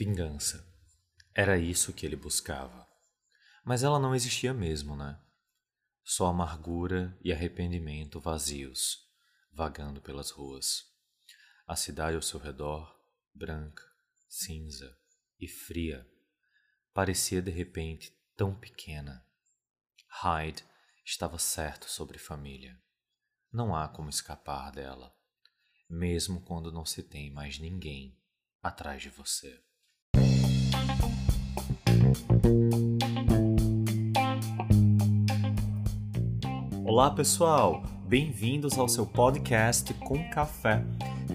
Vingança. 0.00 0.66
Era 1.34 1.58
isso 1.58 1.92
que 1.92 2.06
ele 2.06 2.16
buscava. 2.16 2.88
Mas 3.62 3.82
ela 3.82 3.98
não 3.98 4.14
existia 4.14 4.54
mesmo, 4.54 4.96
né? 4.96 5.20
Só 6.02 6.28
amargura 6.28 7.14
e 7.22 7.30
arrependimento 7.30 8.18
vazios, 8.18 9.06
vagando 9.52 10.00
pelas 10.00 10.30
ruas. 10.30 10.86
A 11.66 11.76
cidade 11.76 12.16
ao 12.16 12.22
seu 12.22 12.40
redor, 12.40 12.98
branca, 13.34 13.84
cinza 14.26 14.90
e 15.38 15.46
fria, 15.46 16.10
parecia 16.94 17.42
de 17.42 17.50
repente 17.50 18.10
tão 18.34 18.58
pequena. 18.58 19.22
Hyde 20.08 20.64
estava 21.04 21.38
certo 21.38 21.90
sobre 21.90 22.16
família. 22.16 22.82
Não 23.52 23.76
há 23.76 23.86
como 23.86 24.08
escapar 24.08 24.72
dela, 24.72 25.14
mesmo 25.90 26.40
quando 26.40 26.72
não 26.72 26.86
se 26.86 27.02
tem 27.02 27.30
mais 27.30 27.58
ninguém 27.58 28.18
atrás 28.62 29.02
de 29.02 29.10
você. 29.10 29.62
Olá, 36.84 37.10
pessoal! 37.12 37.84
Bem-vindos 38.08 38.76
ao 38.76 38.88
seu 38.88 39.06
podcast 39.06 39.94
com 39.94 40.28
café, 40.30 40.84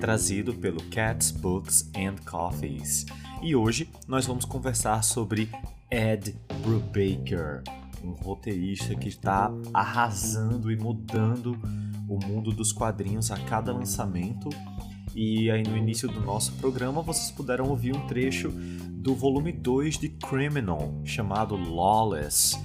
trazido 0.02 0.54
pelo 0.54 0.84
Cats 0.90 1.32
Books 1.32 1.90
and 1.96 2.16
Coffees. 2.30 3.06
E 3.42 3.56
hoje 3.56 3.90
nós 4.06 4.26
vamos 4.26 4.44
conversar 4.44 5.02
sobre 5.02 5.50
Ed 5.90 6.36
Brubaker, 6.62 7.64
um 8.04 8.12
roteirista 8.12 8.96
que 8.96 9.08
está 9.08 9.50
arrasando 9.74 10.70
e 10.70 10.76
mudando 10.76 11.58
o 12.10 12.20
mundo 12.26 12.52
dos 12.52 12.74
quadrinhos 12.74 13.32
a 13.32 13.40
cada 13.40 13.72
lançamento. 13.72 14.50
E 15.16 15.50
aí 15.50 15.64
no 15.64 15.78
início 15.78 16.10
do 16.10 16.20
nosso 16.20 16.52
programa 16.54 17.02
vocês 17.02 17.32
puderam 17.32 17.70
ouvir 17.70 17.96
um 17.96 18.06
trecho 18.08 18.54
do 19.06 19.14
volume 19.14 19.52
2 19.52 20.00
de 20.00 20.10
Criminal, 20.10 20.92
chamado 21.04 21.56
Lawless. 21.56 22.60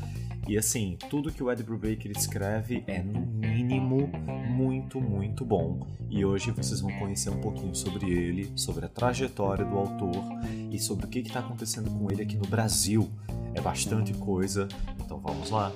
E 0.48 0.56
assim, 0.56 0.96
tudo 1.10 1.30
que 1.30 1.42
o 1.42 1.52
Ed 1.52 1.62
Brubaker 1.62 2.10
escreve 2.10 2.82
é 2.86 3.02
no 3.02 3.20
mínimo 3.20 4.10
muito, 4.48 5.02
muito 5.02 5.44
bom. 5.44 5.86
E 6.08 6.24
hoje 6.24 6.50
vocês 6.50 6.80
vão 6.80 6.90
conhecer 6.98 7.28
um 7.28 7.42
pouquinho 7.42 7.74
sobre 7.74 8.10
ele, 8.10 8.50
sobre 8.56 8.86
a 8.86 8.88
trajetória 8.88 9.66
do 9.66 9.76
autor 9.76 10.14
e 10.72 10.78
sobre 10.78 11.04
o 11.04 11.08
que 11.10 11.18
está 11.18 11.40
acontecendo 11.40 11.90
com 11.90 12.10
ele 12.10 12.22
aqui 12.22 12.38
no 12.38 12.48
Brasil. 12.48 13.10
É 13.52 13.60
bastante 13.60 14.14
coisa, 14.14 14.66
então 14.98 15.18
vamos 15.18 15.50
lá. 15.50 15.70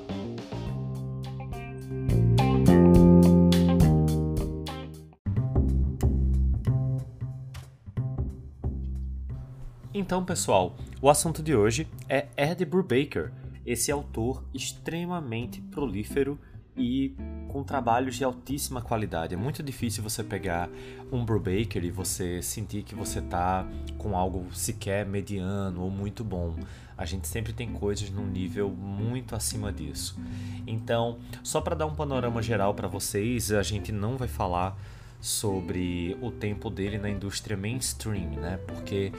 Então, 9.97 10.25
pessoal, 10.25 10.75
o 11.00 11.09
assunto 11.09 11.41
de 11.41 11.55
hoje 11.55 11.87
é 12.09 12.27
Ed 12.37 12.64
Brubaker, 12.64 13.31
esse 13.64 13.92
autor 13.92 14.42
extremamente 14.53 15.61
prolífero 15.61 16.36
e 16.77 17.14
com 17.47 17.62
trabalhos 17.62 18.17
de 18.17 18.25
altíssima 18.25 18.83
qualidade. 18.83 19.34
É 19.34 19.36
muito 19.36 19.62
difícil 19.62 20.03
você 20.03 20.25
pegar 20.25 20.69
um 21.12 21.25
Brubaker 21.25 21.84
e 21.84 21.92
você 21.92 22.42
sentir 22.42 22.83
que 22.83 22.92
você 22.92 23.20
está 23.20 23.64
com 23.97 24.17
algo 24.17 24.53
sequer 24.53 25.06
mediano 25.06 25.83
ou 25.83 25.91
muito 25.92 26.25
bom. 26.25 26.56
A 26.98 27.05
gente 27.05 27.29
sempre 27.29 27.53
tem 27.53 27.73
coisas 27.73 28.11
num 28.11 28.27
nível 28.27 28.70
muito 28.70 29.36
acima 29.36 29.73
disso. 29.73 30.19
Então, 30.67 31.20
só 31.41 31.61
para 31.61 31.77
dar 31.77 31.86
um 31.86 31.95
panorama 31.95 32.42
geral 32.42 32.75
para 32.75 32.89
vocês, 32.89 33.53
a 33.53 33.62
gente 33.62 33.92
não 33.92 34.17
vai 34.17 34.27
falar 34.27 34.77
sobre 35.25 36.19
o 36.20 36.30
tempo 36.30 36.69
dele 36.69 36.98
na 36.98 37.08
indústria 37.08 37.56
mainstream, 37.56 38.28
né? 38.33 38.58
Porque 38.67 39.11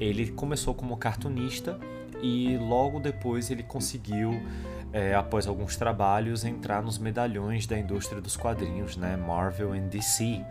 ele 0.00 0.32
começou 0.32 0.74
como 0.74 0.96
cartunista 0.96 1.78
e 2.20 2.56
logo 2.56 2.98
depois 2.98 3.48
ele 3.48 3.62
conseguiu, 3.62 4.42
é, 4.92 5.14
após 5.14 5.46
alguns 5.46 5.76
trabalhos, 5.76 6.44
entrar 6.44 6.82
nos 6.82 6.98
medalhões 6.98 7.64
da 7.64 7.78
indústria 7.78 8.20
dos 8.20 8.36
quadrinhos, 8.36 8.96
né? 8.96 9.16
Marvel 9.16 9.72
e 9.76 9.80
DC. 9.82 10.44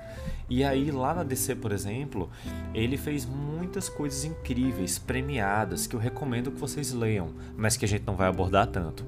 E 0.49 0.63
aí, 0.63 0.89
lá 0.91 1.13
na 1.13 1.23
DC, 1.23 1.55
por 1.55 1.73
exemplo, 1.73 2.29
ele 2.73 2.95
fez 2.95 3.25
muitas 3.25 3.89
coisas 3.89 4.23
incríveis, 4.23 4.97
premiadas, 4.97 5.87
que 5.87 5.95
eu 5.95 5.99
recomendo 5.99 6.51
que 6.51 6.57
vocês 6.57 6.93
leiam, 6.93 7.33
mas 7.57 7.75
que 7.75 7.83
a 7.83 7.87
gente 7.87 8.07
não 8.07 8.15
vai 8.15 8.29
abordar 8.29 8.67
tanto. 8.67 9.05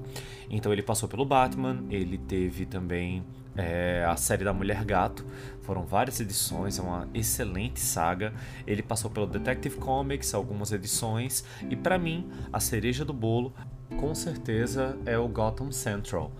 Então, 0.50 0.70
ele 0.70 0.82
passou 0.82 1.08
pelo 1.08 1.24
Batman, 1.24 1.82
ele 1.88 2.18
teve 2.18 2.66
também 2.66 3.24
é, 3.56 4.04
a 4.08 4.16
série 4.16 4.44
da 4.44 4.52
Mulher 4.52 4.84
Gato. 4.84 5.24
Foram 5.62 5.84
várias 5.84 6.20
edições, 6.20 6.78
é 6.78 6.82
uma 6.82 7.08
excelente 7.14 7.80
saga. 7.80 8.32
Ele 8.66 8.82
passou 8.82 9.10
pelo 9.10 9.26
Detective 9.26 9.76
Comics, 9.76 10.34
algumas 10.34 10.72
edições, 10.72 11.44
e 11.68 11.76
para 11.76 11.98
mim, 11.98 12.30
a 12.52 12.60
cereja 12.60 13.04
do 13.04 13.12
bolo, 13.12 13.52
com 13.98 14.14
certeza, 14.14 14.98
é 15.06 15.16
o 15.16 15.28
Gotham 15.28 15.72
Central, 15.72 16.30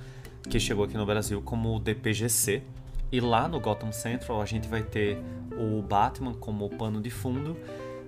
que 0.49 0.61
chegou 0.61 0.85
aqui 0.85 0.97
no 0.97 1.07
Brasil 1.07 1.41
como 1.43 1.75
o 1.75 1.81
DPGC. 1.81 2.63
E 3.13 3.21
lá 3.21 3.47
no 3.47 3.61
Gotham 3.61 3.93
Central 3.93 4.43
a 4.43 4.45
gente 4.45 4.67
vai 4.67 4.83
ter 4.83 5.19
o 5.57 5.81
Batman 5.81 6.35
como 6.35 6.69
pano 6.69 7.01
de 7.01 7.11
fundo 7.11 7.57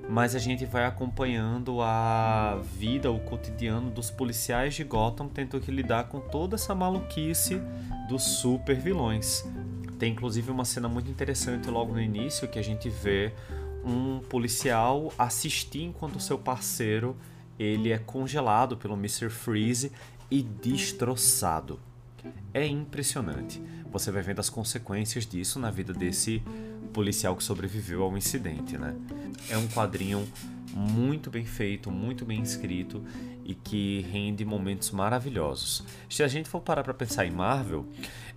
mas 0.09 0.35
a 0.35 0.39
gente 0.39 0.65
vai 0.65 0.85
acompanhando 0.85 1.81
a 1.83 2.61
vida, 2.79 3.11
o 3.11 3.19
cotidiano 3.21 3.91
dos 3.91 4.11
policiais 4.11 4.75
de 4.75 4.85
Gotham, 4.85 5.29
tentando 5.29 5.63
que 5.63 5.71
lidar 5.71 6.05
com 6.05 6.21
toda 6.21 6.55
essa 6.55 6.75
maluquice 6.75 7.61
dos 8.09 8.23
super 8.23 8.77
vilões. 8.77 9.45
Tem 9.99 10.13
inclusive 10.13 10.51
uma 10.51 10.65
cena 10.65 10.89
muito 10.89 11.11
interessante 11.11 11.69
logo 11.69 11.93
no 11.93 12.01
início 12.01 12.47
que 12.49 12.59
a 12.59 12.63
gente 12.63 12.89
vê 12.89 13.33
um 13.85 14.21
policial 14.21 15.13
assistir 15.19 15.83
enquanto 15.83 16.21
seu 16.21 16.39
parceiro 16.39 17.17
ele 17.59 17.91
é 17.91 17.99
congelado 17.99 18.77
pelo 18.77 18.95
Mr. 18.95 19.31
Freeze 19.31 19.91
e 20.31 20.43
destroçado. 20.43 21.81
É 22.53 22.67
impressionante. 22.67 23.63
Você 23.91 24.11
vai 24.11 24.23
vendo 24.23 24.41
as 24.41 24.51
consequências 24.51 25.25
disso 25.25 25.59
na 25.59 25.71
vida 25.71 25.93
desse 25.93 26.43
policial 26.87 27.37
que 27.37 27.45
sobreviveu 27.45 28.03
ao 28.03 28.17
incidente, 28.17 28.77
né? 28.79 28.95
É 29.49 29.57
um 29.57 29.67
quadrinho 29.69 30.27
muito 30.75 31.31
bem 31.31 31.45
feito, 31.45 31.91
muito 31.91 32.25
bem 32.25 32.43
escrito 32.43 33.03
e 33.45 33.55
que 33.55 34.05
rende 34.13 34.45
momentos 34.45 34.91
maravilhosos. 34.91 35.85
Se 36.11 36.23
a 36.23 36.29
gente 36.29 36.49
for 36.49 36.61
parar 36.61 36.83
para 36.83 36.93
pensar 36.93 37.25
em 37.25 37.31
Marvel, 37.31 37.87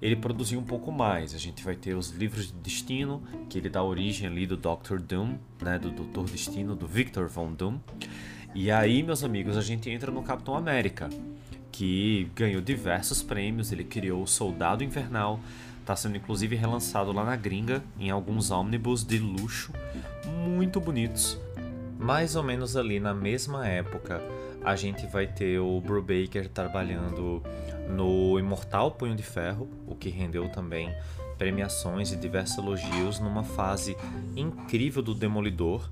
ele 0.01 0.15
produziu 0.15 0.59
um 0.59 0.63
pouco 0.63 0.91
mais. 0.91 1.33
A 1.35 1.37
gente 1.37 1.63
vai 1.63 1.75
ter 1.75 1.95
os 1.95 2.11
livros 2.11 2.47
de 2.47 2.53
Destino, 2.53 3.21
que 3.49 3.57
ele 3.57 3.69
dá 3.69 3.83
origem 3.83 4.27
ali 4.27 4.45
do 4.45 4.55
Doctor 4.55 5.01
Doom, 5.01 5.35
né, 5.61 5.77
do 5.77 5.89
Doutor 5.89 6.29
Destino, 6.29 6.75
do 6.75 6.87
Victor 6.87 7.27
Von 7.27 7.51
Doom. 7.51 7.79
E 8.55 8.71
aí, 8.71 9.03
meus 9.03 9.23
amigos, 9.23 9.57
a 9.57 9.61
gente 9.61 9.89
entra 9.89 10.11
no 10.11 10.23
Capitão 10.23 10.55
América, 10.55 11.09
que 11.71 12.29
ganhou 12.35 12.61
diversos 12.61 13.21
prêmios. 13.21 13.71
Ele 13.71 13.83
criou 13.83 14.23
o 14.23 14.27
Soldado 14.27 14.83
Invernal, 14.83 15.39
Está 15.89 15.95
sendo 15.95 16.17
inclusive 16.17 16.55
relançado 16.55 17.11
lá 17.11 17.25
na 17.25 17.35
gringa 17.35 17.81
em 17.99 18.11
alguns 18.11 18.51
ônibus 18.51 19.03
de 19.03 19.17
luxo 19.17 19.73
muito 20.23 20.79
bonitos. 20.79 21.35
Mais 21.97 22.35
ou 22.35 22.43
menos 22.43 22.77
ali 22.77 22.99
na 22.99 23.11
mesma 23.11 23.67
época, 23.67 24.21
a 24.63 24.75
gente 24.75 25.07
vai 25.07 25.25
ter 25.25 25.57
o 25.57 25.81
Brubaker 25.81 26.47
trabalhando 26.47 27.41
no 27.89 28.37
Imortal 28.37 28.91
Punho 28.91 29.15
de 29.15 29.23
Ferro, 29.23 29.67
o 29.87 29.95
que 29.95 30.09
rendeu 30.09 30.47
também 30.49 30.93
premiações 31.39 32.11
e 32.11 32.15
diversos 32.15 32.59
elogios 32.59 33.19
numa 33.19 33.43
fase 33.43 33.97
incrível 34.35 35.01
do 35.01 35.15
Demolidor, 35.15 35.89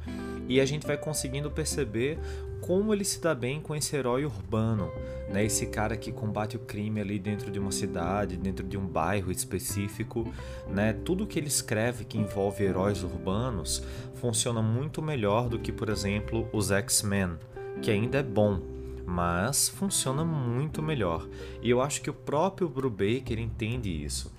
e 0.47 0.61
a 0.61 0.65
gente 0.65 0.85
vai 0.85 0.95
conseguindo 0.95 1.49
perceber 1.49 2.19
como 2.62 2.94
ele 2.94 3.03
se 3.03 3.22
dá 3.22 3.34
bem 3.34 3.59
com 3.59 3.75
esse 3.75 3.95
herói 3.95 4.25
urbano, 4.25 4.91
né? 5.29 5.44
Esse 5.44 5.68
cara 5.68 5.95
que 5.95 6.12
combate 6.12 6.56
o 6.56 6.59
crime 6.59 7.00
ali 7.00 7.19
dentro 7.19 7.51
de 7.51 7.59
uma 7.59 7.72
cidade, 7.72 8.38
dentro 8.38 8.66
de 8.66 8.78
um 8.78 8.85
bairro 8.85 9.31
específico, 9.31 10.31
né? 10.68 10.94
Tudo 10.94 11.28
que 11.28 11.40
ele 11.40 11.47
escreve 11.47 12.06
que 12.06 12.18
envolve 12.18 12.63
heróis 12.63 13.03
urbanos 13.03 13.84
funciona 14.16 14.62
muito 14.62 15.01
melhor 15.01 15.50
do 15.50 15.59
que, 15.59 15.72
por 15.72 15.90
exemplo, 15.90 16.47
os 16.51 16.72
X-Men, 16.72 17.38
que 17.81 17.92
ainda 17.92 18.19
é 18.19 18.24
bom, 18.24 18.60
mas 19.06 19.69
funciona 19.69 20.25
muito 20.25 20.81
melhor. 20.81 21.27
E 21.62 21.69
eu 21.69 21.81
acho 21.81 22.01
que 22.01 22.10
o 22.10 22.13
próprio 22.13 22.68
Brubaker 22.68 23.39
entende 23.39 23.89
isso 23.89 24.31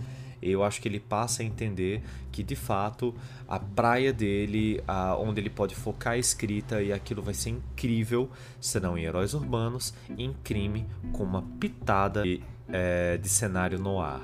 eu 0.42 0.62
acho 0.62 0.80
que 0.80 0.88
ele 0.88 1.00
passa 1.00 1.42
a 1.42 1.44
entender 1.44 2.02
que 2.30 2.42
de 2.42 2.56
fato 2.56 3.14
a 3.48 3.58
praia 3.58 4.12
dele, 4.12 4.82
a, 4.86 5.16
onde 5.16 5.40
ele 5.40 5.50
pode 5.50 5.74
focar 5.74 6.14
a 6.14 6.18
escrita 6.18 6.82
e 6.82 6.92
aquilo 6.92 7.22
vai 7.22 7.34
ser 7.34 7.50
incrível, 7.50 8.30
serão 8.60 8.96
em 8.96 9.04
heróis 9.04 9.34
urbanos, 9.34 9.94
em 10.16 10.32
crime, 10.44 10.86
com 11.12 11.24
uma 11.24 11.42
pitada 11.58 12.22
de, 12.22 12.42
é, 12.68 13.16
de 13.16 13.28
cenário 13.28 13.78
no 13.78 14.00
ar. 14.00 14.22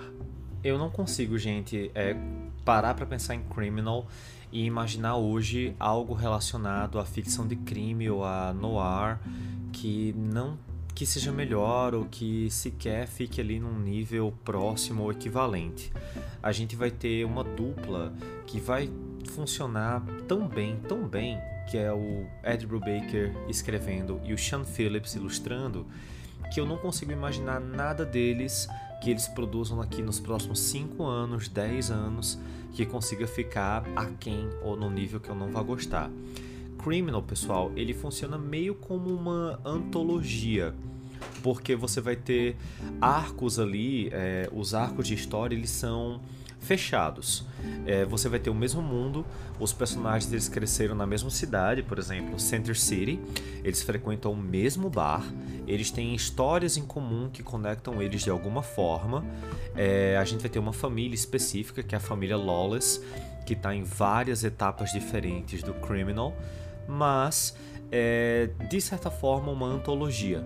Eu 0.63 0.79
não 0.79 0.91
consigo, 0.91 1.37
gente, 1.37 1.91
é, 1.95 2.17
parar 2.65 2.95
para 2.95 3.05
pensar 3.05 3.35
em 3.35 3.43
Criminal 3.43 4.07
e 4.51 4.65
imaginar 4.65 5.17
hoje 5.17 5.75
algo 5.79 6.15
relacionado 6.15 6.99
à 6.99 7.05
ficção 7.05 7.47
de 7.47 7.57
crime 7.57 8.09
ou 8.09 8.25
a 8.25 8.53
noir 8.55 9.19
que 9.73 10.15
não 10.17 10.57
que 10.95 11.05
seja 11.05 11.33
melhor 11.33 11.95
ou 11.95 12.05
que 12.05 12.49
sequer 12.51 13.09
fique 13.09 13.41
ali 13.41 13.59
num 13.59 13.79
nível 13.79 14.33
próximo 14.45 15.03
ou 15.03 15.11
equivalente. 15.11 15.93
A 16.43 16.53
gente 16.53 16.77
vai 16.77 16.91
ter 16.91 17.25
uma 17.25 17.43
dupla 17.43 18.15
que 18.47 18.61
vai 18.61 18.89
funcionar 19.31 20.03
tão 20.29 20.47
bem, 20.47 20.77
tão 20.87 21.07
bem, 21.09 21.39
que 21.69 21.77
é 21.77 21.93
o 21.93 22.27
Ed 22.45 22.67
Brubaker 22.67 23.35
escrevendo 23.49 24.21
e 24.25 24.33
o 24.33 24.39
Sean 24.39 24.65
Phillips 24.65 25.15
ilustrando, 25.15 25.87
que 26.53 26.61
eu 26.61 26.67
não 26.67 26.77
consigo 26.77 27.11
imaginar 27.11 27.59
nada 27.61 28.05
deles 28.05 28.69
que 29.03 29.11
eles 29.11 29.27
produzam 29.27 29.81
aqui 29.81 30.01
nos 30.01 30.21
próximos 30.21 30.61
5 30.61 31.05
anos, 31.05 31.49
10 31.49 31.91
anos, 31.91 32.39
que 32.73 32.87
consiga 32.87 33.27
ficar 33.27 33.85
aquém 33.97 34.49
ou 34.63 34.77
no 34.77 34.89
nível 34.89 35.21
que 35.21 35.29
eu 35.29 35.35
não 35.35 35.51
vá 35.51 35.63
gostar. 35.63 36.11
Criminal, 36.85 37.23
pessoal, 37.23 37.73
ele 37.75 37.95
funciona 37.95 38.37
meio 38.37 38.75
como 38.75 39.09
uma 39.09 39.59
antologia, 39.65 40.75
porque 41.43 41.75
você 41.75 41.99
vai 41.99 42.15
ter 42.15 42.57
arcos 43.01 43.59
ali, 43.59 44.11
é, 44.13 44.51
os 44.53 44.75
arcos 44.75 45.09
de 45.09 45.15
história 45.15 45.57
eles 45.57 45.71
são 45.71 46.21
fechados. 46.61 47.47
É, 47.87 48.05
você 48.05 48.29
vai 48.29 48.39
ter 48.39 48.51
o 48.51 48.55
mesmo 48.55 48.83
mundo, 48.83 49.25
os 49.59 49.73
personagens 49.73 50.31
eles 50.31 50.47
cresceram 50.47 50.95
na 50.95 51.07
mesma 51.07 51.31
cidade, 51.31 51.83
por 51.83 51.99
exemplo, 51.99 52.39
Center 52.39 52.79
City, 52.79 53.19
eles 53.63 53.83
frequentam 53.83 54.33
o 54.33 54.37
mesmo 54.37 54.91
bar, 54.91 55.25
eles 55.67 55.91
têm 55.91 56.15
histórias 56.15 56.77
em 56.77 56.83
comum 56.83 57.31
que 57.33 57.43
conectam 57.43 58.03
eles 58.03 58.23
de 58.23 58.29
alguma 58.29 58.63
forma. 58.63 59.25
É, 59.75 60.19
a 60.19 60.25
gente 60.25 60.43
vai 60.43 60.51
ter 60.51 60.59
uma 60.59 60.73
família 60.73 61.15
específica, 61.15 61.83
que 61.83 61.95
é 61.95 61.99
a 61.99 62.01
família 62.01 62.37
Lawless, 62.37 63.01
que 63.47 63.55
está 63.55 63.75
em 63.75 63.83
várias 63.83 64.45
etapas 64.45 64.93
diferentes 64.93 65.63
do 65.63 65.73
Criminal, 65.73 66.35
mas 66.89 67.57
é, 67.91 68.51
de 68.69 68.81
certa 68.81 69.11
forma 69.11 69.51
uma 69.51 69.67
antologia 69.67 70.45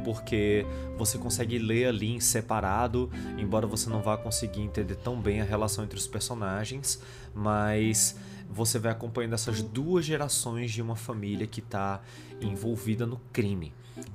porque 0.00 0.66
você 0.96 1.18
consegue 1.18 1.58
ler 1.58 1.86
ali 1.86 2.10
em 2.10 2.20
separado, 2.20 3.10
embora 3.38 3.66
você 3.66 3.88
não 3.88 4.00
vá 4.00 4.16
conseguir 4.16 4.62
entender 4.62 4.96
tão 4.96 5.20
bem 5.20 5.40
a 5.40 5.44
relação 5.44 5.84
entre 5.84 5.98
os 5.98 6.06
personagens, 6.06 7.00
mas 7.34 8.16
você 8.48 8.78
vai 8.78 8.90
acompanhando 8.90 9.34
essas 9.34 9.62
duas 9.62 10.04
gerações 10.04 10.72
de 10.72 10.82
uma 10.82 10.96
família 10.96 11.46
que 11.46 11.60
está 11.60 12.02
envolvida 12.40 13.06
no 13.06 13.20
crime. 13.32 13.72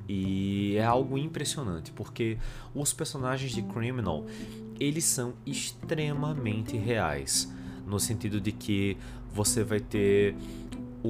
E 0.09 0.75
é 0.77 0.83
algo 0.83 1.17
impressionante, 1.17 1.91
porque 1.91 2.37
os 2.73 2.91
personagens 2.91 3.51
de 3.51 3.61
Criminal, 3.61 4.25
eles 4.79 5.05
são 5.05 5.33
extremamente 5.45 6.75
reais, 6.75 7.51
no 7.85 7.99
sentido 7.99 8.41
de 8.41 8.51
que 8.51 8.97
você 9.31 9.63
vai 9.63 9.79
ter 9.79 10.35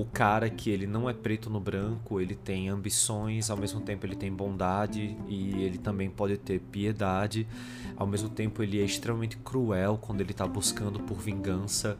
o 0.02 0.06
cara 0.06 0.50
que 0.50 0.70
ele 0.70 0.86
não 0.86 1.10
é 1.10 1.14
preto 1.14 1.50
no 1.50 1.58
branco, 1.60 2.20
ele 2.20 2.36
tem 2.36 2.68
ambições, 2.70 3.50
ao 3.50 3.56
mesmo 3.56 3.80
tempo 3.80 4.06
ele 4.06 4.16
tem 4.16 4.30
bondade 4.32 5.16
e 5.28 5.64
ele 5.64 5.78
também 5.78 6.10
pode 6.10 6.38
ter 6.38 6.60
piedade. 6.60 7.48
Ao 7.96 8.06
mesmo 8.06 8.28
tempo 8.30 8.62
ele 8.62 8.82
é 8.82 8.84
extremamente 8.84 9.38
cruel 9.38 9.98
quando 10.02 10.20
ele 10.22 10.32
está 10.32 10.46
buscando 10.46 11.00
por 11.00 11.18
vingança 11.18 11.98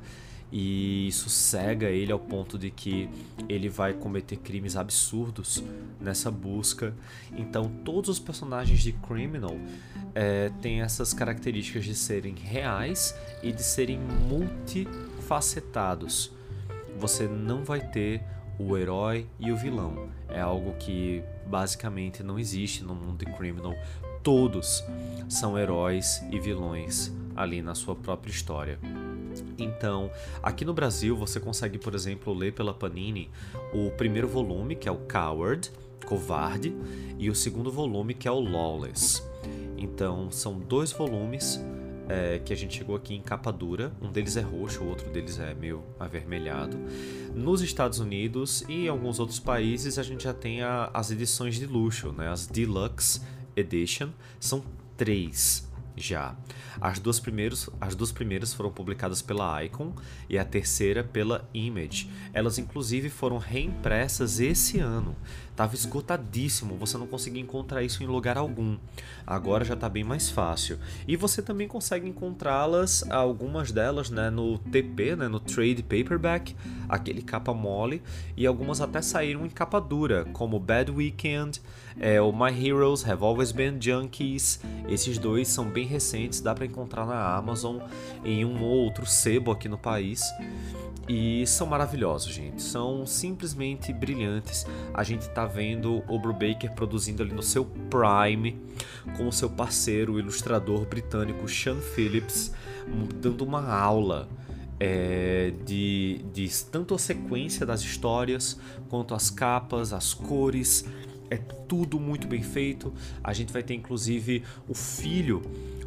e 0.52 1.08
isso 1.08 1.30
cega 1.30 1.88
ele 1.88 2.12
ao 2.12 2.20
ponto 2.20 2.60
de 2.60 2.70
que 2.70 3.10
ele 3.48 3.70
vai 3.70 3.94
cometer 3.94 4.36
crimes 4.38 4.76
absurdos 4.76 5.64
nessa 6.00 6.30
busca. 6.30 6.94
Então 7.36 7.72
todos 7.86 8.10
os 8.10 8.20
personagens 8.20 8.82
de 8.82 8.92
Criminal 8.92 9.56
é, 10.14 10.52
têm 10.62 10.82
essas 10.82 11.14
características 11.14 11.86
de 11.86 11.96
serem 11.96 12.36
reais 12.36 13.16
e 13.42 13.54
de 13.54 13.64
serem 13.64 14.00
multifacetados 14.30 16.35
você 16.98 17.28
não 17.28 17.64
vai 17.64 17.80
ter 17.80 18.24
o 18.58 18.78
herói 18.78 19.28
e 19.40 19.52
o 19.52 19.58
vilão. 19.58 20.10
É 20.30 20.40
algo 20.40 20.74
que 20.80 21.24
basicamente 21.46 22.24
não 22.24 22.40
existe 22.40 22.84
no 22.84 22.96
mundo 22.96 23.26
de 23.26 23.32
Criminal. 23.34 23.74
Todos 24.24 24.84
são 25.30 25.58
heróis 25.58 26.24
e 26.32 26.40
vilões 26.40 27.12
ali 27.36 27.62
na 27.62 27.76
sua 27.76 27.96
própria 27.96 28.32
história. 28.32 28.80
Então, 29.58 30.10
aqui 30.42 30.64
no 30.64 30.74
Brasil 30.74 31.16
você 31.16 31.40
consegue, 31.40 31.78
por 31.78 31.94
exemplo, 31.94 32.34
ler 32.34 32.54
pela 32.54 32.74
Panini 32.74 33.30
o 33.74 33.92
primeiro 33.92 34.28
volume, 34.28 34.76
que 34.76 34.88
é 34.88 34.92
o 34.92 34.98
Coward, 34.98 35.72
Covarde, 36.06 36.76
e 37.18 37.30
o 37.30 37.36
segundo 37.36 37.72
volume, 37.72 38.14
que 38.14 38.28
é 38.28 38.32
o 38.32 38.40
Lawless. 38.40 39.22
Então, 39.78 40.32
são 40.32 40.58
dois 40.58 40.92
volumes 40.92 41.60
é, 42.08 42.40
que 42.40 42.54
a 42.54 42.56
gente 42.56 42.78
chegou 42.78 42.96
aqui 42.96 43.14
em 43.14 43.22
capa 43.22 43.52
dura. 43.52 43.92
Um 44.02 44.12
deles 44.12 44.38
é 44.38 44.42
roxo, 44.42 44.84
o 44.84 44.88
outro 44.88 45.10
deles 45.10 45.40
é 45.40 45.54
meio 45.54 45.84
avermelhado. 46.00 46.78
Nos 47.34 47.62
Estados 47.62 48.00
Unidos 48.00 48.64
e 48.68 48.86
em 48.86 48.88
alguns 48.88 49.20
outros 49.20 49.40
países 49.40 49.98
a 49.98 50.04
gente 50.04 50.24
já 50.24 50.34
tem 50.34 50.62
a, 50.62 50.90
as 50.94 51.12
edições 51.12 51.56
de 51.56 51.66
luxo, 51.66 52.12
né? 52.12 52.30
As 52.30 52.48
Deluxe 52.48 53.22
Edition. 53.56 54.10
São 54.40 54.64
três 54.98 55.68
já. 55.98 56.36
As 56.80 57.00
duas, 57.00 57.20
primeiros, 57.20 57.70
as 57.80 57.96
duas 57.96 58.12
primeiras 58.12 58.54
foram 58.54 58.72
publicadas 58.72 59.22
pela 59.22 59.64
Icon 59.64 59.94
e 60.30 60.38
a 60.38 60.44
terceira 60.44 61.04
pela 61.04 61.48
Image. 61.54 62.10
Elas 62.34 62.58
inclusive 62.58 63.10
foram 63.10 63.38
reimpressas 63.38 64.40
esse 64.40 64.80
ano. 64.80 65.16
Tava 65.56 65.74
esgotadíssimo, 65.74 66.76
você 66.76 66.98
não 66.98 67.08
conseguia 67.08 67.42
encontrar 67.42 67.82
isso 67.82 68.04
em 68.04 68.06
lugar 68.06 68.38
algum. 68.38 68.78
Agora 69.26 69.64
já 69.64 69.74
está 69.74 69.88
bem 69.88 70.04
mais 70.04 70.30
fácil. 70.30 70.78
E 71.08 71.16
você 71.16 71.42
também 71.42 71.68
consegue 71.68 72.08
encontrá-las, 72.08 73.10
algumas 73.10 73.72
delas, 73.72 74.10
né, 74.10 74.30
no 74.30 74.58
TP, 74.58 75.16
né, 75.16 75.28
no 75.28 75.40
Trade 75.40 75.82
Paperback, 75.84 76.56
aquele 76.90 77.22
capa 77.22 77.54
mole, 77.54 78.02
e 78.36 78.46
algumas 78.46 78.82
até 78.82 79.02
saíram 79.02 79.46
em 79.46 79.50
capa 79.50 79.80
dura, 79.80 80.26
como 80.34 80.60
Bad 80.60 80.92
Weekend, 80.92 81.62
é, 82.00 82.20
o 82.20 82.32
My 82.32 82.52
Heroes 82.52 83.08
Have 83.08 83.24
Always 83.24 83.52
Been 83.52 83.82
Junkies. 83.82 84.60
Esses 84.90 85.18
dois 85.18 85.48
são 85.48 85.66
bem 85.66 85.86
recentes, 85.86 86.42
dá 86.42 86.54
para 86.54 86.66
encontrar 86.66 87.06
na 87.06 87.36
Amazon 87.36 87.78
em 88.24 88.44
um 88.44 88.62
ou 88.62 88.84
outro 88.84 89.06
sebo 89.06 89.52
aqui 89.52 89.70
no 89.70 89.78
país. 89.78 90.22
E 91.08 91.46
são 91.46 91.68
maravilhosos, 91.68 92.34
gente. 92.34 92.62
São 92.62 93.06
simplesmente 93.06 93.94
brilhantes. 93.94 94.66
A 94.94 95.04
gente 95.04 95.30
tá 95.30 95.45
vendo 95.48 96.04
o 96.08 96.20
Brubaker 96.20 96.72
produzindo 96.74 97.24
ali 97.24 97.34
no 97.34 97.44
seu 97.44 97.66
prime, 97.66 98.60
com 99.18 99.28
o 99.28 99.32
seu 99.32 99.50
parceiro, 99.50 100.14
o 100.14 100.20
ilustrador 100.20 100.86
britânico 100.86 101.48
Sean 101.48 101.80
Phillips, 101.80 102.54
dando 103.16 103.44
uma 103.44 103.74
aula 103.74 104.28
é, 104.80 105.54
de, 105.66 106.26
de 106.34 106.50
tanto 106.66 106.94
a 106.94 107.00
sequência 107.00 107.66
das 107.66 107.82
histórias, 107.82 108.60
quanto 108.90 109.14
as 109.14 109.30
capas, 109.30 109.94
as 109.94 110.14
cores. 110.14 110.86
É 111.30 111.38
tudo 111.38 112.00
muito 112.00 112.28
bem 112.28 112.44
feito. 112.44 112.94
A 113.24 113.34
gente 113.34 113.52
vai 113.52 113.64
ter 113.64 113.74
inclusive 113.74 114.44
o 114.68 114.76
filho 114.76 115.42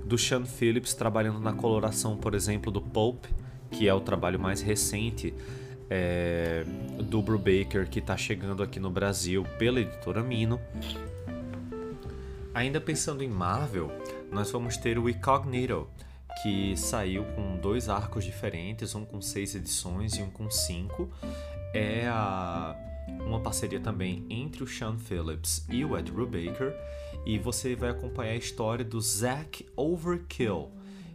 do 0.04 0.18
Sean 0.18 0.44
Phillips 0.44 0.94
trabalhando 0.94 1.38
na 1.38 1.52
coloração, 1.52 2.16
por 2.16 2.34
exemplo, 2.34 2.72
do 2.72 2.80
Pulp 2.80 3.24
que 3.70 3.88
é 3.88 3.94
o 3.94 4.00
trabalho 4.00 4.38
mais 4.38 4.60
recente 4.60 5.34
é, 5.90 6.64
do 7.02 7.22
Brubaker 7.22 7.88
que 7.88 7.98
está 7.98 8.16
chegando 8.16 8.62
aqui 8.62 8.78
no 8.78 8.90
Brasil 8.90 9.44
pela 9.58 9.80
editora 9.80 10.22
Mino. 10.22 10.60
Ainda 12.54 12.80
pensando 12.80 13.22
em 13.22 13.28
Marvel, 13.28 13.90
nós 14.32 14.50
vamos 14.50 14.76
ter 14.76 14.98
o 14.98 15.08
Incognito, 15.08 15.88
que 16.42 16.76
saiu 16.76 17.24
com 17.34 17.56
dois 17.56 17.88
arcos 17.88 18.24
diferentes, 18.24 18.94
um 18.94 19.04
com 19.04 19.20
seis 19.20 19.54
edições 19.54 20.14
e 20.14 20.22
um 20.22 20.30
com 20.30 20.50
cinco. 20.50 21.08
É 21.74 22.06
a, 22.08 22.76
uma 23.26 23.40
parceria 23.40 23.80
também 23.80 24.24
entre 24.28 24.62
o 24.62 24.66
Sean 24.66 24.98
Phillips 24.98 25.66
e 25.68 25.84
o 25.84 25.96
Ed 25.96 26.10
Brubaker, 26.10 26.74
e 27.24 27.38
você 27.38 27.74
vai 27.74 27.90
acompanhar 27.90 28.32
a 28.32 28.36
história 28.36 28.84
do 28.84 29.00
Zack 29.00 29.66
Overkill, 29.76 30.70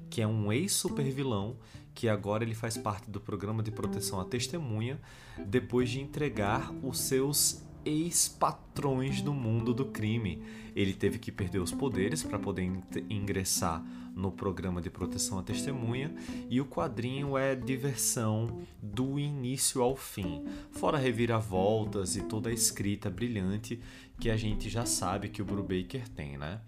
que 0.09 0.21
é 0.21 0.27
um 0.27 0.51
ex-super 0.51 1.05
vilão 1.05 1.55
que 1.93 2.09
agora 2.09 2.43
ele 2.43 2.55
faz 2.55 2.77
parte 2.77 3.09
do 3.09 3.19
programa 3.19 3.61
de 3.61 3.71
proteção 3.71 4.19
à 4.19 4.25
testemunha 4.25 4.99
depois 5.45 5.89
de 5.89 6.01
entregar 6.01 6.71
os 6.83 6.99
seus 6.99 7.63
ex-patrões 7.85 9.21
do 9.21 9.33
mundo 9.33 9.73
do 9.73 9.85
crime. 9.85 10.41
Ele 10.75 10.93
teve 10.93 11.19
que 11.19 11.31
perder 11.31 11.59
os 11.59 11.71
poderes 11.71 12.23
para 12.23 12.39
poder 12.39 12.71
ingressar 13.09 13.83
no 14.15 14.31
programa 14.31 14.81
de 14.81 14.89
proteção 14.89 15.39
à 15.39 15.43
testemunha 15.43 16.13
e 16.49 16.61
o 16.61 16.65
quadrinho 16.65 17.37
é 17.37 17.55
diversão 17.55 18.61
do 18.81 19.19
início 19.19 19.81
ao 19.81 19.95
fim, 19.95 20.45
fora 20.71 20.97
reviravoltas 20.97 22.15
e 22.15 22.21
toda 22.21 22.49
a 22.49 22.53
escrita 22.53 23.09
brilhante 23.09 23.79
que 24.23 24.31
a 24.31 24.37
gente 24.37 24.69
já 24.69 24.85
sabe 24.85 25.27
que 25.27 25.41
o 25.41 25.45
Brubaker 25.45 26.07
tem, 26.07 26.37
né? 26.37 26.61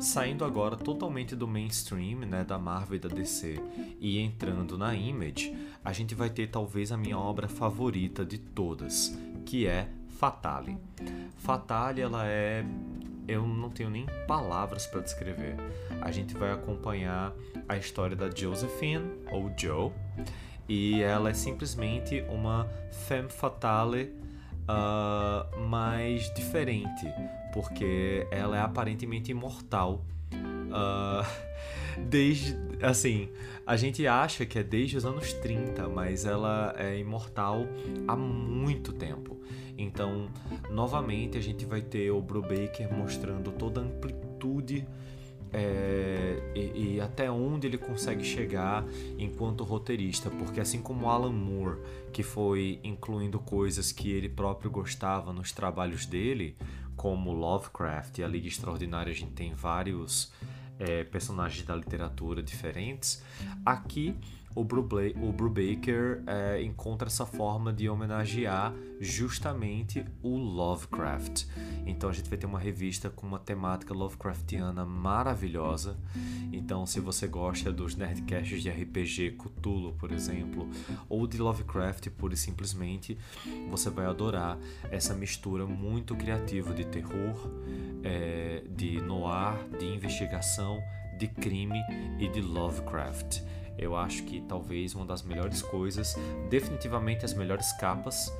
Saindo 0.00 0.44
agora 0.44 0.76
totalmente 0.76 1.36
do 1.36 1.46
mainstream, 1.46 2.18
né, 2.26 2.42
da 2.42 2.58
Marvel 2.58 2.96
e 2.96 2.98
da 2.98 3.08
DC 3.08 3.62
e 4.00 4.18
entrando 4.18 4.76
na 4.76 4.92
Image, 4.92 5.56
a 5.84 5.92
gente 5.92 6.16
vai 6.16 6.28
ter 6.28 6.48
talvez 6.48 6.90
a 6.90 6.96
minha 6.96 7.16
obra 7.16 7.46
favorita 7.46 8.26
de 8.26 8.38
todas, 8.38 9.16
que 9.44 9.68
é 9.68 9.88
Fatale. 10.18 10.76
Fatale 11.36 12.00
ela 12.00 12.26
é 12.26 12.64
eu 13.28 13.46
não 13.46 13.70
tenho 13.70 13.88
nem 13.88 14.06
palavras 14.26 14.84
para 14.88 15.00
descrever. 15.00 15.54
A 16.00 16.10
gente 16.10 16.34
vai 16.34 16.50
acompanhar 16.50 17.32
a 17.68 17.76
história 17.76 18.16
da 18.16 18.28
Josephine 18.34 19.12
ou 19.30 19.48
Joe 19.56 19.92
e 20.68 21.00
ela 21.02 21.30
é 21.30 21.34
simplesmente 21.34 22.24
uma 22.28 22.68
femme 22.90 23.28
fatale 23.28 24.25
uh, 24.68 25.60
mais 25.60 26.32
diferente, 26.34 27.06
porque 27.52 28.26
ela 28.30 28.56
é 28.56 28.60
aparentemente 28.60 29.30
imortal 29.30 30.04
Uh, 30.66 31.24
desde. 32.08 32.56
Assim, 32.82 33.30
a 33.66 33.74
gente 33.76 34.06
acha 34.06 34.44
que 34.44 34.58
é 34.58 34.62
desde 34.62 34.98
os 34.98 35.06
anos 35.06 35.32
30, 35.32 35.88
mas 35.88 36.26
ela 36.26 36.74
é 36.76 36.98
imortal 36.98 37.66
há 38.06 38.14
muito 38.14 38.92
tempo. 38.92 39.40
Então, 39.78 40.28
novamente, 40.70 41.38
a 41.38 41.40
gente 41.40 41.64
vai 41.64 41.80
ter 41.80 42.10
o 42.10 42.20
Brubaker 42.20 42.92
mostrando 42.92 43.50
toda 43.52 43.80
a 43.80 43.84
amplitude 43.84 44.86
é, 45.52 46.52
e, 46.54 46.94
e, 46.94 47.00
até 47.00 47.30
onde 47.30 47.66
ele 47.66 47.78
consegue 47.78 48.24
chegar 48.24 48.84
enquanto 49.18 49.64
roteirista, 49.64 50.28
porque 50.28 50.60
assim 50.60 50.80
como 50.80 51.08
Alan 51.08 51.32
Moore, 51.32 51.78
que 52.12 52.22
foi 52.22 52.80
incluindo 52.82 53.38
coisas 53.38 53.92
que 53.92 54.10
ele 54.10 54.28
próprio 54.28 54.70
gostava 54.70 55.32
nos 55.32 55.52
trabalhos 55.52 56.04
dele, 56.04 56.56
como 56.96 57.32
Lovecraft 57.32 58.18
e 58.18 58.24
a 58.24 58.28
Liga 58.28 58.48
Extraordinária, 58.48 59.12
a 59.12 59.14
gente 59.14 59.32
tem 59.32 59.54
vários 59.54 60.32
é, 60.78 61.04
personagens 61.04 61.64
da 61.64 61.76
literatura 61.76 62.42
diferentes. 62.42 63.22
Aqui 63.64 64.14
o 64.56 65.32
Brubaker 65.32 66.22
é, 66.26 66.62
encontra 66.62 67.08
essa 67.08 67.26
forma 67.26 67.72
de 67.72 67.90
homenagear 67.90 68.74
justamente 68.98 70.02
o 70.22 70.36
Lovecraft. 70.36 71.44
Então 71.84 72.08
a 72.08 72.12
gente 72.12 72.28
vai 72.30 72.38
ter 72.38 72.46
uma 72.46 72.58
revista 72.58 73.10
com 73.10 73.26
uma 73.26 73.38
temática 73.38 73.92
Lovecraftiana 73.92 74.86
maravilhosa. 74.86 75.98
Então, 76.50 76.86
se 76.86 77.00
você 77.00 77.26
gosta 77.26 77.70
dos 77.70 77.96
nerdcasts 77.96 78.62
de 78.62 78.70
RPG 78.70 79.32
Cthulhu, 79.32 79.92
por 79.92 80.10
exemplo, 80.10 80.68
ou 81.06 81.26
de 81.26 81.36
Lovecraft 81.36 82.08
pura 82.10 82.32
e 82.32 82.36
simplesmente, 82.36 83.18
você 83.68 83.90
vai 83.90 84.06
adorar 84.06 84.58
essa 84.90 85.14
mistura 85.14 85.66
muito 85.66 86.16
criativa 86.16 86.72
de 86.72 86.86
terror, 86.86 87.50
é, 88.02 88.62
de 88.70 89.00
noir, 89.02 89.68
de 89.78 89.84
investigação, 89.84 90.80
de 91.18 91.28
crime 91.28 91.80
e 92.18 92.28
de 92.28 92.40
Lovecraft. 92.40 93.42
Eu 93.78 93.96
acho 93.96 94.22
que 94.24 94.40
talvez 94.42 94.94
uma 94.94 95.04
das 95.04 95.22
melhores 95.22 95.62
coisas, 95.62 96.16
definitivamente 96.48 97.24
as 97.24 97.34
melhores 97.34 97.72
capas 97.74 98.32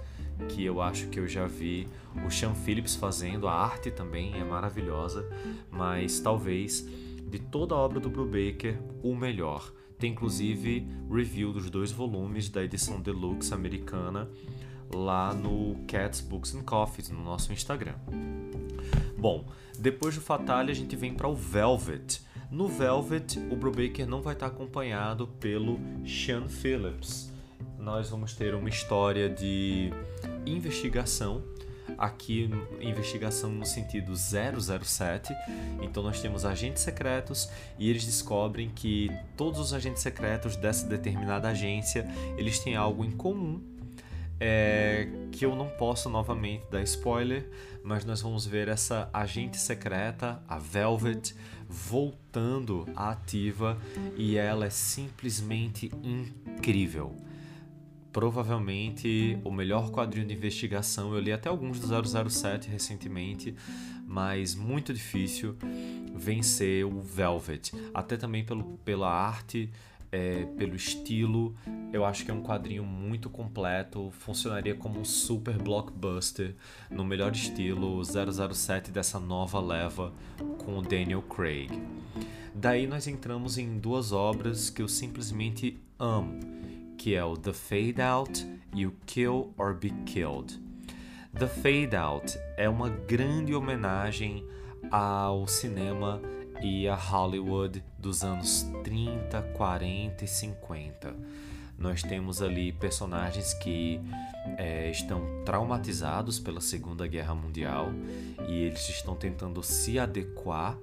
que 0.49 0.64
eu 0.64 0.83
acho 0.83 1.09
que 1.09 1.19
eu 1.19 1.26
já 1.26 1.47
vi 1.47 1.88
o 2.26 2.31
Sean 2.31 2.55
Phillips 2.55 2.95
fazendo, 2.95 3.49
a 3.49 3.52
arte 3.52 3.90
também 3.90 4.38
é 4.38 4.45
maravilhosa, 4.45 5.26
mas 5.71 6.21
talvez 6.21 6.87
de 7.28 7.38
toda 7.38 7.75
a 7.75 7.78
obra 7.78 7.99
do 7.99 8.11
Brubaker, 8.11 8.78
o 9.02 9.14
melhor. 9.14 9.73
Tem 9.99 10.12
inclusive 10.12 10.87
review 11.11 11.52
dos 11.52 11.71
dois 11.71 11.90
volumes 11.90 12.50
da 12.50 12.62
edição 12.62 13.00
deluxe 13.00 13.52
americana 13.55 14.28
lá 14.95 15.33
no 15.33 15.76
Cats 15.87 16.21
Books 16.21 16.55
and 16.55 16.62
Coffees, 16.62 17.09
no 17.09 17.23
nosso 17.23 17.52
Instagram. 17.52 17.95
Bom, 19.19 19.49
depois 19.78 20.14
do 20.14 20.21
Fatale 20.21 20.71
a 20.71 20.75
gente 20.75 20.95
vem 20.95 21.14
para 21.14 21.28
o 21.28 21.35
Velvet, 21.35 22.21
no 22.50 22.69
Velvet, 22.69 23.38
o 23.50 23.57
Brubaker 23.57 24.07
não 24.07 24.23
vai 24.23 24.35
estar 24.35 24.47
acompanhado 24.47 25.26
pelo 25.41 25.79
Sean 26.07 26.49
Phillips. 26.49 27.33
Nós 27.79 28.09
vamos 28.09 28.35
ter 28.35 28.55
uma 28.55 28.69
história 28.69 29.29
de 29.29 29.91
investigação 30.45 31.43
aqui 31.99 32.50
investigação 32.81 33.50
no 33.50 33.65
sentido 33.65 34.15
007. 34.15 35.35
Então 35.81 36.03
nós 36.03 36.21
temos 36.21 36.45
agentes 36.45 36.83
secretos 36.83 37.49
e 37.79 37.88
eles 37.88 38.05
descobrem 38.05 38.71
que 38.71 39.11
todos 39.37 39.61
os 39.61 39.73
agentes 39.73 40.03
secretos 40.03 40.57
dessa 40.57 40.87
determinada 40.87 41.49
agência, 41.49 42.07
eles 42.37 42.59
têm 42.59 42.76
algo 42.76 43.05
em 43.05 43.11
comum. 43.11 43.61
É, 44.38 45.09
que 45.33 45.47
eu 45.47 45.57
não 45.57 45.69
posso 45.69 46.11
novamente 46.11 46.66
dar 46.71 46.83
spoiler, 46.83 47.49
mas 47.83 48.05
nós 48.05 48.21
vamos 48.21 48.47
ver 48.47 48.69
essa 48.69 49.09
agente 49.12 49.57
secreta, 49.57 50.43
a 50.47 50.59
Velvet, 50.59 51.35
voltando 51.69 52.87
à 52.95 53.11
ativa 53.11 53.78
e 54.16 54.37
ela 54.37 54.66
é 54.66 54.71
simplesmente 54.71 55.90
incrível. 56.02 57.14
Provavelmente 58.12 59.38
o 59.45 59.50
melhor 59.50 59.90
quadrinho 59.90 60.26
de 60.26 60.35
investigação. 60.35 61.12
Eu 61.12 61.21
li 61.21 61.33
até 61.33 61.49
alguns 61.49 61.78
do 61.78 62.31
007 62.31 62.69
recentemente, 62.69 63.55
mas 64.07 64.55
muito 64.55 64.95
difícil 64.95 65.57
vencer 66.14 66.87
o 66.87 67.00
Velvet. 67.02 67.73
Até 67.93 68.16
também 68.16 68.45
pelo, 68.45 68.78
pela 68.78 69.11
arte 69.11 69.71
é, 70.10 70.44
pelo 70.56 70.75
estilo. 70.75 71.54
Eu 71.92 72.04
acho 72.04 72.25
que 72.25 72.30
é 72.30 72.34
um 72.34 72.42
quadrinho 72.42 72.84
muito 72.84 73.28
completo, 73.30 74.10
funcionaria 74.10 74.75
como 74.75 75.00
um 75.00 75.04
super 75.04 75.56
blockbuster 75.58 76.54
no 76.90 77.04
melhor 77.04 77.32
estilo 77.32 78.02
007 78.04 78.90
dessa 78.90 79.18
nova 79.18 79.60
leva 79.60 80.12
com 80.58 80.78
o 80.78 80.82
Daniel 80.82 81.22
Craig. 81.22 81.70
Daí 82.54 82.86
nós 82.86 83.06
entramos 83.06 83.58
em 83.58 83.78
duas 83.78 84.12
obras 84.12 84.70
que 84.70 84.80
eu 84.80 84.88
simplesmente 84.88 85.78
amo, 85.98 86.40
que 86.96 87.14
é 87.14 87.25
o 87.25 87.36
The 87.36 87.52
Fade 87.52 88.00
Out 88.00 88.46
e 88.75 88.86
o 88.86 88.94
Kill 89.04 89.52
or 89.58 89.75
Be 89.75 89.90
Killed. 90.06 90.58
The 91.38 91.46
Fade 91.46 91.94
Out 91.94 92.38
é 92.56 92.66
uma 92.66 92.88
grande 92.88 93.54
homenagem 93.54 94.42
ao 94.90 95.46
cinema 95.46 96.20
e 96.62 96.88
a 96.88 96.94
Hollywood 96.94 97.82
dos 97.98 98.22
anos 98.22 98.66
30, 98.82 99.42
40 99.54 100.25
e 100.25 100.28
50. 100.28 101.14
Nós 101.78 102.02
temos 102.02 102.40
ali 102.40 102.72
personagens 102.72 103.52
que 103.54 104.00
é, 104.56 104.90
estão 104.90 105.44
traumatizados 105.44 106.40
pela 106.40 106.60
Segunda 106.60 107.06
Guerra 107.06 107.34
Mundial 107.34 107.92
e 108.48 108.62
eles 108.62 108.88
estão 108.88 109.14
tentando 109.14 109.62
se 109.62 109.98
adequar 109.98 110.78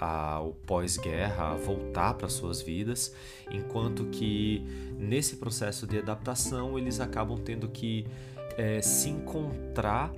ao 0.00 0.52
pós-guerra, 0.66 1.52
a 1.52 1.54
voltar 1.54 2.14
para 2.14 2.28
suas 2.28 2.60
vidas, 2.60 3.14
enquanto 3.52 4.06
que 4.06 4.66
nesse 4.98 5.36
processo 5.36 5.86
de 5.86 5.98
adaptação 5.98 6.76
eles 6.76 6.98
acabam 6.98 7.38
tendo 7.38 7.68
que 7.68 8.04
é, 8.56 8.82
se 8.82 9.10
encontrar 9.10 10.12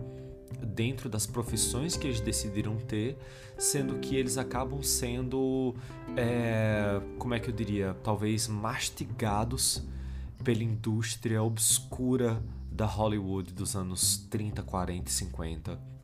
dentro 0.62 1.08
das 1.08 1.26
profissões 1.26 1.96
que 1.96 2.06
eles 2.06 2.20
decidiram 2.20 2.76
ter, 2.76 3.16
sendo 3.58 3.98
que 3.98 4.16
eles 4.16 4.38
acabam 4.38 4.82
sendo, 4.82 5.74
é, 6.16 7.00
como 7.18 7.34
é 7.34 7.40
que 7.40 7.48
eu 7.48 7.54
diria, 7.54 7.96
talvez 8.02 8.48
mastigados 8.48 9.82
pela 10.42 10.62
indústria 10.62 11.42
obscura 11.42 12.42
da 12.70 12.86
Hollywood 12.86 13.52
dos 13.52 13.76
anos 13.76 14.18
30, 14.30 14.62
40 14.62 15.08
e 15.08 15.12
50. 15.12 15.94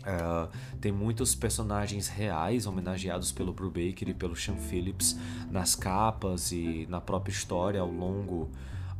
Uh, 0.00 0.48
tem 0.80 0.90
muitos 0.90 1.34
personagens 1.34 2.08
reais 2.08 2.66
homenageados 2.66 3.32
pelo 3.32 3.52
Brubaker 3.52 4.08
e 4.08 4.14
pelo 4.14 4.34
Sean 4.34 4.56
Phillips 4.56 5.18
nas 5.50 5.74
capas 5.74 6.52
e 6.52 6.86
na 6.88 7.00
própria 7.02 7.32
história 7.32 7.80
ao 7.80 7.90
longo, 7.90 8.50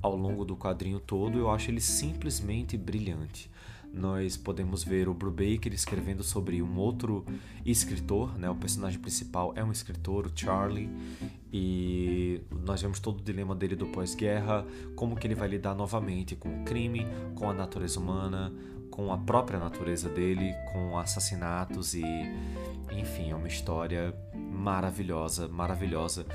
ao 0.02 0.14
longo 0.14 0.44
do 0.44 0.56
quadrinho 0.56 1.00
todo. 1.00 1.38
Eu 1.38 1.50
acho 1.50 1.70
ele 1.70 1.80
simplesmente 1.80 2.76
brilhante 2.76 3.50
nós 3.92 4.36
podemos 4.36 4.84
ver 4.84 5.08
o 5.08 5.14
Brubaker 5.14 5.72
escrevendo 5.72 6.22
sobre 6.22 6.62
um 6.62 6.76
outro 6.76 7.24
escritor, 7.64 8.38
né? 8.38 8.48
O 8.48 8.54
personagem 8.54 8.98
principal 9.00 9.52
é 9.56 9.64
um 9.64 9.72
escritor, 9.72 10.26
o 10.26 10.32
Charlie, 10.34 10.88
e 11.52 12.40
nós 12.64 12.80
vemos 12.80 13.00
todo 13.00 13.20
o 13.20 13.22
dilema 13.22 13.54
dele 13.54 13.74
do 13.74 13.86
pós-guerra, 13.86 14.64
como 14.94 15.16
que 15.16 15.26
ele 15.26 15.34
vai 15.34 15.48
lidar 15.48 15.74
novamente 15.74 16.36
com 16.36 16.62
o 16.62 16.64
crime, 16.64 17.06
com 17.34 17.50
a 17.50 17.54
natureza 17.54 17.98
humana, 17.98 18.52
com 18.90 19.12
a 19.12 19.18
própria 19.18 19.58
natureza 19.58 20.08
dele, 20.08 20.54
com 20.72 20.98
assassinatos 20.98 21.94
e, 21.94 22.02
enfim, 22.92 23.30
é 23.30 23.34
uma 23.34 23.48
história 23.48 24.14
maravilhosa, 24.34 25.48
maravilhosa. 25.48 26.26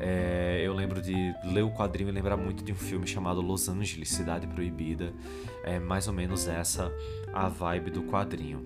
É, 0.00 0.62
eu 0.64 0.72
lembro 0.72 1.02
de 1.02 1.14
ler 1.44 1.62
o 1.62 1.70
quadrinho 1.70 2.08
e 2.08 2.12
lembrar 2.12 2.36
muito 2.36 2.64
de 2.64 2.72
um 2.72 2.76
filme 2.76 3.06
chamado 3.06 3.40
Los 3.40 3.68
Angeles, 3.68 4.10
Cidade 4.10 4.46
Proibida. 4.46 5.12
É 5.64 5.78
mais 5.78 6.08
ou 6.08 6.14
menos 6.14 6.46
essa 6.46 6.92
a 7.32 7.48
vibe 7.48 7.90
do 7.90 8.02
quadrinho. 8.04 8.64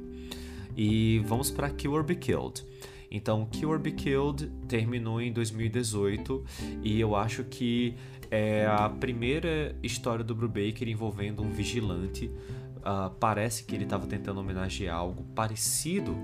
E 0.76 1.18
vamos 1.26 1.50
para 1.50 1.68
Kill 1.70 1.92
or 1.92 2.04
Be 2.04 2.14
Killed. 2.14 2.64
Então, 3.10 3.46
Kill 3.46 3.70
or 3.70 3.78
Be 3.78 3.92
Killed 3.92 4.50
terminou 4.68 5.20
em 5.20 5.32
2018 5.32 6.44
e 6.82 7.00
eu 7.00 7.16
acho 7.16 7.42
que 7.44 7.94
é 8.30 8.66
a 8.66 8.88
primeira 8.88 9.74
história 9.82 10.22
do 10.22 10.34
Brubaker 10.34 10.86
envolvendo 10.88 11.42
um 11.42 11.50
vigilante. 11.50 12.30
Uh, 12.78 13.10
parece 13.18 13.64
que 13.64 13.74
ele 13.74 13.84
estava 13.84 14.06
tentando 14.06 14.40
homenagear 14.40 14.96
algo 14.96 15.24
parecido 15.34 16.16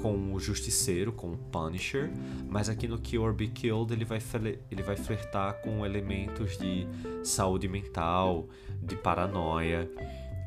com 0.00 0.34
o 0.34 0.40
Justiceiro, 0.40 1.12
com 1.12 1.32
o 1.32 1.36
Punisher, 1.36 2.10
mas 2.48 2.68
aqui 2.68 2.86
no 2.86 2.98
Kill 2.98 3.22
or 3.22 3.32
Be 3.32 3.48
Killed 3.48 3.92
ele 3.92 4.04
vai, 4.04 4.18
ele 4.70 4.82
vai 4.82 4.96
flertar 4.96 5.54
com 5.62 5.84
elementos 5.84 6.58
de 6.58 6.86
saúde 7.22 7.68
mental, 7.68 8.48
de 8.82 8.96
paranoia. 8.96 9.90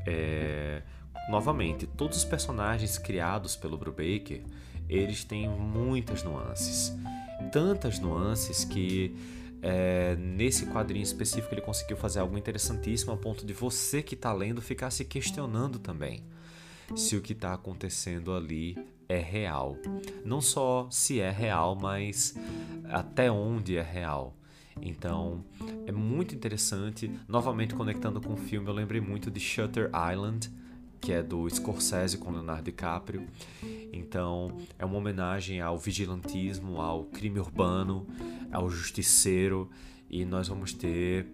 É... 0.05 0.83
Novamente, 1.29 1.87
todos 1.87 2.17
os 2.17 2.23
personagens 2.23 2.97
criados 2.97 3.55
pelo 3.55 3.77
Brubaker, 3.77 4.43
eles 4.87 5.23
têm 5.23 5.49
muitas 5.49 6.23
nuances. 6.23 6.95
Tantas 7.51 7.99
nuances 7.99 8.63
que 8.63 9.15
é, 9.67 10.15
nesse 10.15 10.65
quadrinho 10.67 11.03
específico 11.03 11.53
ele 11.53 11.61
conseguiu 11.61 11.97
fazer 11.97 12.19
algo 12.19 12.37
interessantíssimo 12.37 13.11
a 13.11 13.17
ponto 13.17 13.45
de 13.45 13.51
você 13.51 14.01
que 14.01 14.15
está 14.15 14.31
lendo 14.31 14.61
ficar 14.61 14.89
se 14.91 15.03
questionando 15.03 15.77
também 15.77 16.23
se 16.95 17.17
o 17.17 17.21
que 17.21 17.33
está 17.33 17.53
acontecendo 17.53 18.33
ali 18.33 18.77
é 19.09 19.17
real. 19.17 19.77
Não 20.23 20.39
só 20.39 20.87
se 20.89 21.19
é 21.19 21.29
real, 21.29 21.75
mas 21.75 22.33
até 22.85 23.29
onde 23.29 23.75
é 23.75 23.81
real. 23.81 24.33
Então, 24.81 25.43
é 25.85 25.91
muito 25.91 26.33
interessante. 26.33 27.11
Novamente 27.27 27.75
conectando 27.75 28.21
com 28.21 28.33
o 28.33 28.37
filme, 28.37 28.67
eu 28.67 28.73
lembrei 28.73 29.01
muito 29.01 29.29
de 29.29 29.39
Shutter 29.39 29.89
Island, 30.13 30.49
que 30.99 31.11
é 31.11 31.21
do 31.21 31.49
Scorsese 31.49 32.17
com 32.17 32.31
Leonardo 32.31 32.63
DiCaprio. 32.63 33.27
Então, 33.93 34.57
é 34.77 34.85
uma 34.85 34.97
homenagem 34.97 35.61
ao 35.61 35.77
vigilantismo, 35.77 36.81
ao 36.81 37.05
crime 37.05 37.39
urbano, 37.39 38.07
ao 38.51 38.69
justiceiro, 38.69 39.69
e 40.09 40.25
nós 40.25 40.47
vamos 40.47 40.73
ter 40.73 41.27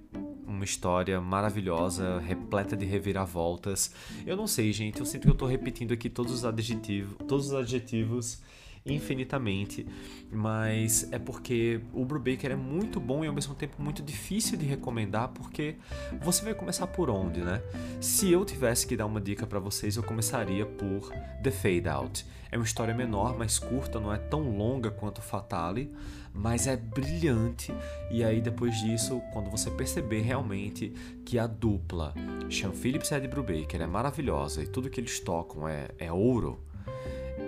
uma 0.46 0.63
história 0.63 1.20
maravilhosa, 1.22 2.20
repleta 2.20 2.75
de 2.75 2.86
reviravoltas. 2.86 3.93
Eu 4.25 4.36
não 4.36 4.48
sei, 4.48 4.72
gente, 4.72 5.00
eu 5.00 5.05
sinto 5.05 5.24
que 5.24 5.29
eu 5.29 5.36
tô 5.36 5.46
repetindo 5.46 5.93
aqui 5.93 6.10
todos 6.10 6.34
os 6.34 6.46
adjetivos, 6.46 7.15
todos 7.27 7.48
os 7.48 7.53
adjetivos 7.53 8.41
infinitamente, 8.86 9.86
mas 10.32 11.08
é 11.12 11.18
porque 11.18 11.82
o 11.94 12.04
Brubaker 12.04 12.52
é 12.52 12.56
muito 12.56 13.00
bom 13.00 13.24
e 13.24 13.28
ao 13.28 13.34
mesmo 13.34 13.56
tempo 13.56 13.82
muito 13.82 14.04
difícil 14.04 14.58
de 14.58 14.66
recomendar, 14.66 15.30
porque 15.30 15.75
você 16.22 16.44
vai 16.44 16.54
começar 16.54 16.88
por 16.88 17.10
onde, 17.10 17.42
né? 17.42 17.62
Se 18.02 18.32
eu 18.32 18.44
tivesse 18.44 18.86
que 18.86 18.98
dar 18.98 19.06
uma 19.06 19.22
dica 19.22 19.48
para 19.48 19.60
vocês, 19.60 19.96
eu 19.96 20.04
começaria 20.04 20.66
por 20.66 21.12
The 21.42 21.52
Fade 21.52 21.88
Out. 21.88 22.25
É 22.52 22.58
uma 22.58 22.66
história 22.66 22.94
menor, 22.94 23.38
mais 23.38 23.58
curta, 23.58 24.00
não 24.00 24.13
é 24.13 24.18
tão 24.18 24.56
longa 24.56 24.92
quanto 24.92 25.22
Fatale, 25.22 25.92
mas 26.34 26.68
é 26.68 26.75
brilhante. 26.75 27.74
E 28.12 28.24
aí 28.24 28.42
depois 28.42 28.78
disso, 28.80 29.22
quando 29.32 29.50
você 29.50 29.72
perceber 29.72 30.22
realmente 30.22 30.94
que 31.25 31.40
a 31.40 31.48
dupla 31.48 32.13
Sean 32.52 32.72
Phillips 32.72 33.10
e 33.10 33.16
Ed 33.16 33.28
Brubaker 33.28 33.82
é 33.82 33.88
maravilhosa 33.88 34.62
e 34.62 34.68
tudo 34.68 34.90
que 34.90 35.00
eles 35.00 35.20
tocam 35.20 35.68
é, 35.68 35.88
é 35.98 36.12
ouro, 36.12 36.60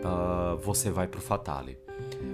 uh, 0.06 0.58
você 0.58 0.90
vai 0.90 1.08
pro 1.08 1.22
Fatale. 1.22 1.78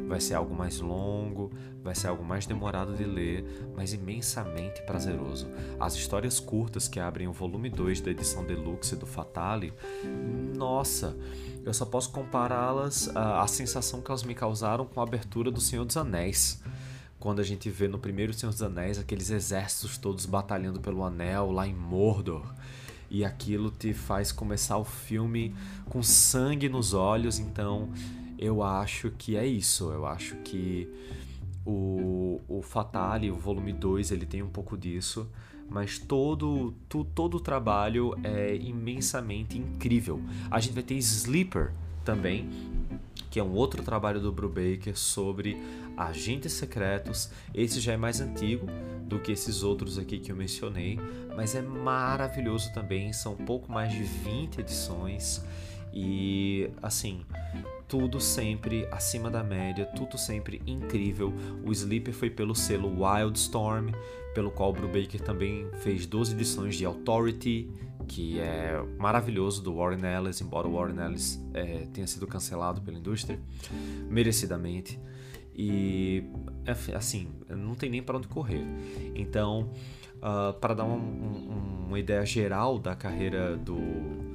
Vai 0.08 0.20
ser 0.20 0.34
algo 0.34 0.54
mais 0.54 0.80
longo, 0.80 1.52
vai 1.82 1.96
ser 1.96 2.08
algo 2.08 2.24
mais 2.24 2.46
demorado 2.46 2.96
de 2.96 3.04
ler, 3.04 3.72
mas 3.76 3.94
imensamente 3.94 4.82
prazeroso. 4.82 5.48
As 5.80 5.96
histórias 5.96 6.40
curtas 6.40 6.88
que 6.88 7.00
abrem 7.00 7.28
o 7.28 7.34
volume 7.34 7.70
2 7.70 8.02
da 8.02 8.12
edição 8.12 8.44
deluxe 8.44 8.96
do 8.96 9.06
Fatale, 9.06 9.74
nossa, 10.56 11.18
eu 11.64 11.74
só 11.74 11.86
posso 11.86 12.12
compará-las 12.12 13.16
à, 13.16 13.42
à 13.42 13.48
sensação 13.48 14.02
que 14.02 14.12
elas 14.12 14.24
me 14.24 14.36
causaram 14.36 14.86
com 14.86 15.00
a 15.00 15.04
abertura 15.04 15.50
do 15.50 15.62
Senhor 15.62 15.86
dos 15.86 15.96
Anéis 15.96 16.62
quando 17.20 17.40
a 17.40 17.44
gente 17.44 17.70
vê 17.70 17.88
no 17.88 18.00
primeiro 18.00 18.34
Senhor 18.34 18.52
dos 18.52 18.64
Anéis 18.64 18.98
aqueles 18.98 19.30
exércitos 19.30 19.96
todos 19.96 20.26
batalhando 20.26 20.82
pelo 20.82 21.04
anel 21.04 21.52
lá 21.52 21.68
em 21.68 21.74
Mordor 21.74 22.44
e 23.12 23.26
aquilo 23.26 23.70
te 23.70 23.94
faz 23.94 24.32
começar 24.32 24.78
o 24.78 24.86
filme 24.86 25.54
com 25.90 26.02
sangue 26.02 26.70
nos 26.70 26.94
olhos, 26.94 27.40
então 27.40 27.90
eu 28.40 28.64
acho 28.64 29.12
que 29.12 29.36
é 29.36 29.46
isso, 29.46 29.92
eu 29.92 30.06
acho 30.06 30.38
que 30.38 30.90
o, 31.66 32.40
o 32.48 32.62
Fatale, 32.62 33.30
o 33.30 33.36
volume 33.36 33.74
2, 33.74 34.12
ele 34.12 34.26
tem 34.26 34.42
um 34.42 34.50
pouco 34.50 34.78
disso, 34.78 35.30
mas 35.70 36.00
todo, 36.00 36.74
tu, 36.88 37.04
todo 37.04 37.36
o 37.36 37.40
trabalho 37.42 38.16
é 38.24 38.56
imensamente 38.56 39.58
incrível. 39.58 40.22
A 40.50 40.62
gente 40.62 40.74
vai 40.74 40.84
ter 40.84 40.96
Sleeper 40.96 41.74
também, 42.06 42.50
que 43.32 43.40
é 43.40 43.44
um 43.44 43.54
outro 43.54 43.82
trabalho 43.82 44.20
do 44.20 44.32
Brubaker 44.32 44.96
sobre 44.96 45.58
agentes 45.96 46.52
secretos. 46.52 47.32
Esse 47.56 47.80
já 47.80 47.94
é 47.94 47.98
mais 47.98 48.20
antigo, 48.20 48.68
do 49.08 49.18
que 49.20 49.32
esses 49.32 49.64
outros 49.64 49.98
aqui 49.98 50.20
que 50.20 50.32
eu 50.32 50.36
mencionei, 50.36 51.00
mas 51.36 51.56
é 51.56 51.62
maravilhoso 51.62 52.72
também. 52.74 53.12
São 53.14 53.36
pouco 53.36 53.72
mais 53.72 53.92
de 53.94 54.04
20 54.04 54.60
edições 54.60 55.44
e 55.94 56.70
assim, 56.82 57.22
tudo 57.88 58.20
sempre 58.22 58.88
acima 58.92 59.30
da 59.30 59.44
média, 59.44 59.86
tudo 59.86 60.18
sempre 60.18 60.62
incrível. 60.66 61.34
O 61.66 61.72
Sleeper 61.72 62.14
foi 62.14 62.30
pelo 62.30 62.56
selo 62.56 63.04
Wildstorm, 63.04 63.92
pelo 64.34 64.50
qual 64.50 64.72
Brubaker 64.72 65.22
também 65.22 65.68
fez 65.82 66.06
12 66.06 66.34
edições 66.34 66.76
de 66.76 66.86
Authority, 66.86 67.70
que 68.08 68.40
é 68.40 68.82
maravilhoso 68.98 69.62
do 69.62 69.76
Warren 69.76 70.06
Ellis, 70.06 70.42
embora 70.42 70.68
o 70.68 70.74
Warren 70.74 71.06
Ellis 71.06 71.40
é, 71.54 71.88
tenha 71.94 72.08
sido 72.08 72.26
cancelado 72.28 72.82
pela 72.82 72.98
indústria, 72.98 73.40
merecidamente. 74.10 75.00
E 75.56 76.24
assim, 76.96 77.28
não 77.50 77.76
tem 77.76 77.90
nem 77.90 78.02
para 78.02 78.18
onde 78.18 78.28
correr. 78.28 78.64
Então, 79.14 79.70
uh, 80.22 80.50
ah, 80.50 80.54
para 80.60 80.74
dar 80.74 80.86
um, 80.86 81.86
uma 81.88 82.00
ideia 82.00 82.26
geral 82.26 82.80
da 82.80 82.96
carreira 82.96 83.58
do 83.58 84.31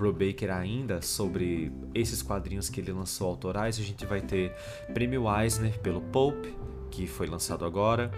Brubaker 0.00 0.50
ainda 0.50 1.02
sobre 1.02 1.70
esses 1.94 2.22
quadrinhos 2.22 2.70
que 2.70 2.80
ele 2.80 2.90
lançou 2.90 3.28
autorais, 3.28 3.78
a 3.78 3.82
gente 3.82 4.06
vai 4.06 4.22
ter 4.22 4.50
Prêmio 4.94 5.24
Eisner 5.30 5.78
pelo 5.80 6.00
Pulp, 6.00 6.46
que 6.90 7.06
foi 7.06 7.26
lançado 7.26 7.66
agora. 7.66 8.10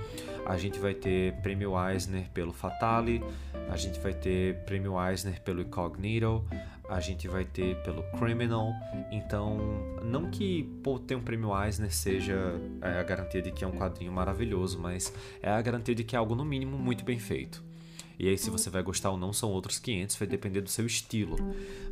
A 0.47 0.57
gente 0.57 0.79
vai 0.79 0.95
ter 0.95 1.35
Prêmio 1.42 1.73
Eisner 1.77 2.31
pelo 2.31 2.53
Fatale, 2.53 3.21
a 3.68 3.77
gente 3.77 3.99
vai 3.99 4.14
ter 4.14 4.59
Prêmio 4.64 4.95
Eisner 4.97 5.40
pelo 5.42 5.61
Incognito, 5.61 6.45
a 6.88 7.01
gente 7.01 7.27
vai 7.27 7.45
ter 7.45 7.75
pelo 7.83 8.05
Criminal. 8.16 8.73
Então, 9.11 9.59
não 10.05 10.31
que 10.31 10.62
pô, 10.85 11.01
ter 11.01 11.16
um 11.16 11.23
prêmio 11.23 11.51
Eisner 11.64 11.92
seja 11.92 12.61
é, 12.81 13.01
a 13.01 13.03
garantia 13.03 13.42
de 13.42 13.51
que 13.51 13.64
é 13.64 13.66
um 13.66 13.73
quadrinho 13.73 14.12
maravilhoso, 14.12 14.79
mas 14.79 15.12
é 15.42 15.51
a 15.51 15.61
garantia 15.61 15.97
de 15.97 16.05
que 16.05 16.14
é 16.14 16.18
algo, 16.18 16.37
no 16.37 16.45
mínimo, 16.45 16.79
muito 16.79 17.05
bem 17.05 17.18
feito. 17.18 17.72
E 18.18 18.29
aí, 18.29 18.38
se 18.38 18.51
você 18.51 18.70
vai 18.70 18.83
gostar 18.83 19.11
ou 19.11 19.16
não, 19.16 19.33
são 19.33 19.51
outros 19.51 19.79
500, 19.79 20.16
vai 20.16 20.29
depender 20.29 20.61
do 20.61 20.70
seu 20.70 20.87
estilo. 20.87 21.37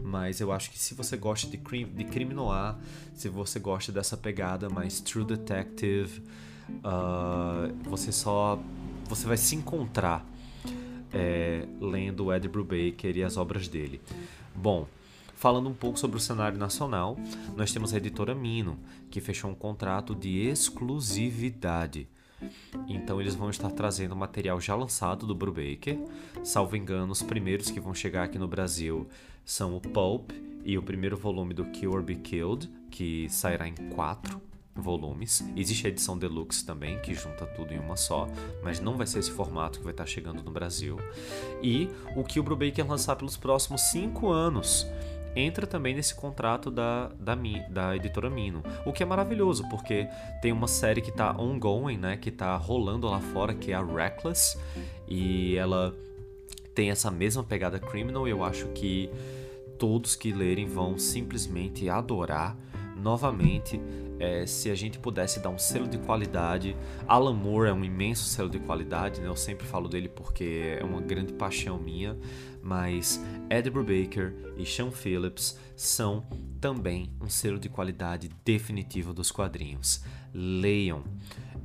Mas 0.02 0.40
eu 0.40 0.52
acho 0.52 0.70
que 0.70 0.78
se 0.78 0.94
você 0.94 1.16
gosta 1.16 1.48
de 1.48 1.56
crime, 1.56 1.90
de 1.90 2.04
crime 2.04 2.34
noir, 2.34 2.76
se 3.14 3.28
você 3.28 3.58
gosta 3.58 3.90
dessa 3.90 4.16
pegada 4.16 4.68
mais 4.68 5.00
True 5.00 5.24
Detective, 5.24 6.22
uh, 6.68 7.72
você 7.88 8.12
só. 8.12 8.60
Você 9.08 9.26
vai 9.26 9.36
se 9.36 9.56
encontrar 9.56 10.24
é, 11.12 11.66
lendo 11.80 12.32
Ed 12.32 12.48
Brubaker 12.48 13.16
e 13.16 13.22
as 13.22 13.36
obras 13.36 13.68
dele. 13.68 14.00
Bom, 14.54 14.86
falando 15.34 15.68
um 15.68 15.74
pouco 15.74 15.98
sobre 15.98 16.16
o 16.16 16.20
cenário 16.20 16.58
nacional, 16.58 17.16
nós 17.56 17.72
temos 17.72 17.92
a 17.92 17.96
editora 17.96 18.34
Mino, 18.34 18.78
que 19.10 19.20
fechou 19.20 19.50
um 19.50 19.54
contrato 19.54 20.14
de 20.14 20.46
exclusividade. 20.46 22.08
Então 22.88 23.20
eles 23.20 23.34
vão 23.34 23.50
estar 23.50 23.70
trazendo 23.70 24.16
material 24.16 24.60
já 24.60 24.74
lançado 24.74 25.26
do 25.26 25.34
Brubaker. 25.34 25.98
Salvo 26.42 26.76
engano, 26.76 27.12
os 27.12 27.22
primeiros 27.22 27.70
que 27.70 27.80
vão 27.80 27.94
chegar 27.94 28.24
aqui 28.24 28.38
no 28.38 28.48
Brasil 28.48 29.08
são 29.44 29.76
o 29.76 29.80
Pulp 29.80 30.30
e 30.64 30.76
o 30.76 30.82
primeiro 30.82 31.16
volume 31.16 31.54
do 31.54 31.64
Kill 31.66 31.92
or 31.92 32.02
Be 32.02 32.16
Killed, 32.16 32.70
que 32.90 33.28
sairá 33.28 33.66
em 33.66 33.74
quatro 33.94 34.40
volumes. 34.74 35.44
Existe 35.56 35.86
a 35.86 35.90
edição 35.90 36.16
deluxe 36.16 36.64
também, 36.64 36.98
que 37.00 37.14
junta 37.14 37.46
tudo 37.46 37.72
em 37.72 37.78
uma 37.78 37.96
só, 37.96 38.28
mas 38.62 38.80
não 38.80 38.96
vai 38.96 39.06
ser 39.06 39.18
esse 39.18 39.30
formato 39.30 39.78
que 39.78 39.84
vai 39.84 39.92
estar 39.92 40.06
chegando 40.06 40.42
no 40.42 40.50
Brasil. 40.50 40.96
E 41.62 41.88
o 42.16 42.24
que 42.24 42.40
o 42.40 42.42
Brubaker 42.42 42.86
lançar 42.86 43.16
pelos 43.16 43.36
próximos 43.36 43.82
cinco 43.82 44.30
anos 44.30 44.86
entra 45.34 45.66
também 45.66 45.94
nesse 45.94 46.14
contrato 46.14 46.70
da, 46.70 47.08
da, 47.18 47.36
da 47.68 47.96
editora 47.96 48.28
Mino. 48.28 48.62
O 48.84 48.92
que 48.92 49.02
é 49.02 49.06
maravilhoso, 49.06 49.68
porque 49.68 50.08
tem 50.42 50.52
uma 50.52 50.66
série 50.66 51.00
que 51.00 51.10
está 51.10 51.36
ongoing, 51.36 51.96
né, 51.96 52.16
que 52.16 52.28
está 52.28 52.56
rolando 52.56 53.08
lá 53.08 53.20
fora, 53.20 53.54
que 53.54 53.72
é 53.72 53.74
a 53.74 53.84
Reckless, 53.84 54.58
e 55.08 55.56
ela 55.56 55.94
tem 56.74 56.90
essa 56.90 57.10
mesma 57.10 57.42
pegada 57.42 57.78
criminal, 57.78 58.26
e 58.26 58.30
eu 58.30 58.44
acho 58.44 58.66
que 58.68 59.10
todos 59.78 60.14
que 60.14 60.32
lerem 60.32 60.66
vão 60.66 60.98
simplesmente 60.98 61.88
adorar 61.88 62.56
novamente 62.96 63.80
é, 64.20 64.44
se 64.44 64.70
a 64.70 64.74
gente 64.74 64.98
pudesse 64.98 65.40
dar 65.40 65.48
um 65.48 65.58
selo 65.58 65.88
de 65.88 65.96
qualidade. 65.98 66.76
Alan 67.08 67.32
Moore 67.32 67.70
é 67.70 67.72
um 67.72 67.82
imenso 67.82 68.24
selo 68.24 68.50
de 68.50 68.58
qualidade, 68.60 69.20
né? 69.20 69.26
eu 69.26 69.34
sempre 69.34 69.66
falo 69.66 69.88
dele 69.88 70.08
porque 70.08 70.76
é 70.78 70.84
uma 70.84 71.00
grande 71.00 71.32
paixão 71.32 71.78
minha, 71.78 72.16
mas 72.62 73.24
Ed 73.48 73.70
Brubaker 73.70 74.34
e 74.58 74.66
Sean 74.66 74.90
Phillips 74.90 75.58
são 75.74 76.26
também 76.60 77.10
um 77.18 77.30
selo 77.30 77.58
de 77.58 77.70
qualidade 77.70 78.28
definitivo 78.44 79.14
dos 79.14 79.32
quadrinhos. 79.32 80.04
Leiam. 80.34 81.02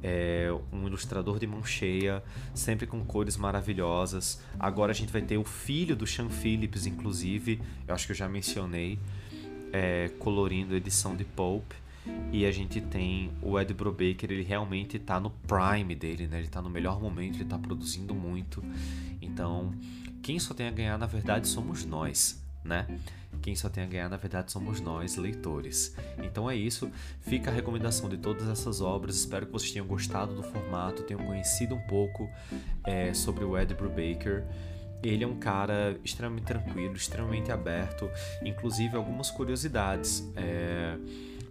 É 0.07 0.49
um 0.71 0.85
ilustrador 0.85 1.39
de 1.39 1.47
mão 1.47 1.63
cheia, 1.63 2.23
sempre 2.53 2.85
com 2.85 3.03
cores 3.03 3.37
maravilhosas. 3.37 4.39
Agora 4.59 4.91
a 4.91 4.95
gente 4.95 5.11
vai 5.11 5.21
ter 5.21 5.37
o 5.37 5.43
filho 5.43 5.95
do 5.95 6.05
Sean 6.05 6.29
Phillips, 6.29 6.85
inclusive, 6.85 7.59
eu 7.87 7.95
acho 7.95 8.05
que 8.05 8.11
eu 8.11 8.15
já 8.15 8.29
mencionei, 8.29 8.99
é, 9.73 10.09
colorindo 10.19 10.75
a 10.75 10.77
edição 10.77 11.15
de 11.15 11.25
Pulp. 11.25 11.71
E 12.31 12.45
a 12.45 12.51
gente 12.51 12.81
tem 12.81 13.31
o 13.41 13.59
Ed 13.59 13.73
Brubaker, 13.73 14.31
ele 14.31 14.43
realmente 14.43 14.97
está 14.97 15.19
no 15.19 15.29
prime 15.29 15.95
dele, 15.95 16.27
né? 16.27 16.37
Ele 16.37 16.47
está 16.47 16.61
no 16.61 16.69
melhor 16.69 16.99
momento, 16.99 17.35
ele 17.35 17.43
está 17.43 17.57
produzindo 17.57 18.13
muito. 18.13 18.63
Então, 19.21 19.73
quem 20.21 20.39
só 20.39 20.53
tem 20.53 20.67
a 20.67 20.71
ganhar, 20.71 20.97
na 20.97 21.05
verdade, 21.05 21.47
somos 21.47 21.85
nós, 21.85 22.43
né? 22.63 22.87
Quem 23.41 23.55
só 23.55 23.69
tem 23.69 23.83
a 23.83 23.87
ganhar, 23.87 24.09
na 24.09 24.17
verdade, 24.17 24.51
somos 24.51 24.81
nós, 24.81 25.17
leitores. 25.17 25.95
Então 26.23 26.49
é 26.49 26.55
isso. 26.55 26.89
Fica 27.21 27.51
a 27.51 27.53
recomendação 27.53 28.09
de 28.09 28.17
todas 28.17 28.47
essas 28.47 28.81
obras. 28.81 29.17
Espero 29.17 29.45
que 29.45 29.51
vocês 29.51 29.71
tenham 29.71 29.85
gostado 29.85 30.33
do 30.33 30.41
formato, 30.41 31.03
tenham 31.03 31.23
conhecido 31.23 31.75
um 31.75 31.81
pouco 31.81 32.29
é, 32.83 33.13
sobre 33.13 33.43
o 33.43 33.57
Ed 33.57 33.73
Brubaker. 33.75 34.43
Ele 35.03 35.23
é 35.23 35.27
um 35.27 35.37
cara 35.37 35.99
extremamente 36.03 36.45
tranquilo, 36.45 36.95
extremamente 36.95 37.51
aberto, 37.51 38.09
inclusive 38.43 38.95
algumas 38.95 39.29
curiosidades. 39.29 40.27
É 40.35 40.97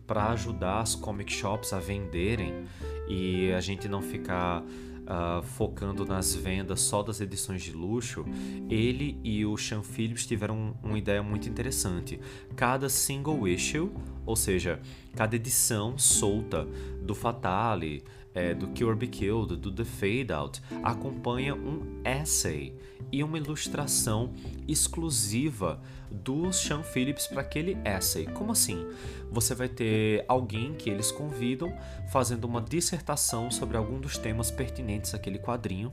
para 0.06 0.30
ajudar 0.30 0.80
as 0.80 0.94
comic 0.94 1.32
shops 1.32 1.72
a 1.72 1.78
venderem 1.78 2.64
e 3.08 3.52
a 3.52 3.60
gente 3.60 3.88
não 3.88 4.02
ficar 4.02 4.62
uh, 5.04 5.42
focando 5.42 6.04
nas 6.04 6.34
vendas 6.34 6.80
só 6.80 7.02
das 7.02 7.20
edições 7.20 7.62
de 7.62 7.72
luxo, 7.72 8.24
ele 8.68 9.18
e 9.22 9.44
o 9.44 9.56
Sean 9.56 9.82
Phillips 9.82 10.26
tiveram 10.26 10.76
uma 10.82 10.98
ideia 10.98 11.22
muito 11.22 11.48
interessante. 11.48 12.20
Cada 12.56 12.88
single 12.88 13.46
issue, 13.46 13.90
ou 14.26 14.36
seja, 14.36 14.80
cada 15.14 15.36
edição 15.36 15.98
solta 15.98 16.66
do 17.02 17.14
Fatale, 17.14 18.02
é, 18.34 18.52
do 18.52 18.68
Kill 18.68 18.94
Be 18.96 19.06
Killed, 19.06 19.56
do 19.56 19.70
The 19.70 19.84
Fade 19.84 20.32
Out, 20.32 20.60
acompanha 20.82 21.54
um 21.54 22.00
essay 22.04 22.74
e 23.12 23.22
uma 23.22 23.38
ilustração 23.38 24.32
exclusiva 24.66 25.80
do 26.10 26.52
Sean 26.52 26.82
Phillips 26.82 27.26
para 27.26 27.42
aquele 27.42 27.76
essay. 27.84 28.26
Como 28.26 28.52
assim? 28.52 28.86
Você 29.30 29.54
vai 29.54 29.68
ter 29.68 30.24
alguém 30.28 30.74
que 30.74 30.90
eles 30.90 31.10
convidam 31.10 31.72
fazendo 32.10 32.44
uma 32.44 32.60
dissertação 32.60 33.50
sobre 33.50 33.76
algum 33.76 34.00
dos 34.00 34.18
temas 34.18 34.50
pertinentes 34.50 35.14
àquele 35.14 35.38
quadrinho. 35.38 35.92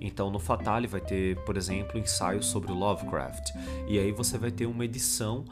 Então 0.00 0.30
no 0.30 0.38
Fatale 0.38 0.86
vai 0.86 1.00
ter, 1.00 1.36
por 1.44 1.56
exemplo, 1.56 1.98
ensaio 1.98 2.42
sobre 2.42 2.72
Lovecraft. 2.72 3.50
E 3.88 3.98
aí 3.98 4.10
você 4.10 4.36
vai 4.36 4.50
ter 4.50 4.66
uma 4.66 4.84
edição 4.84 5.44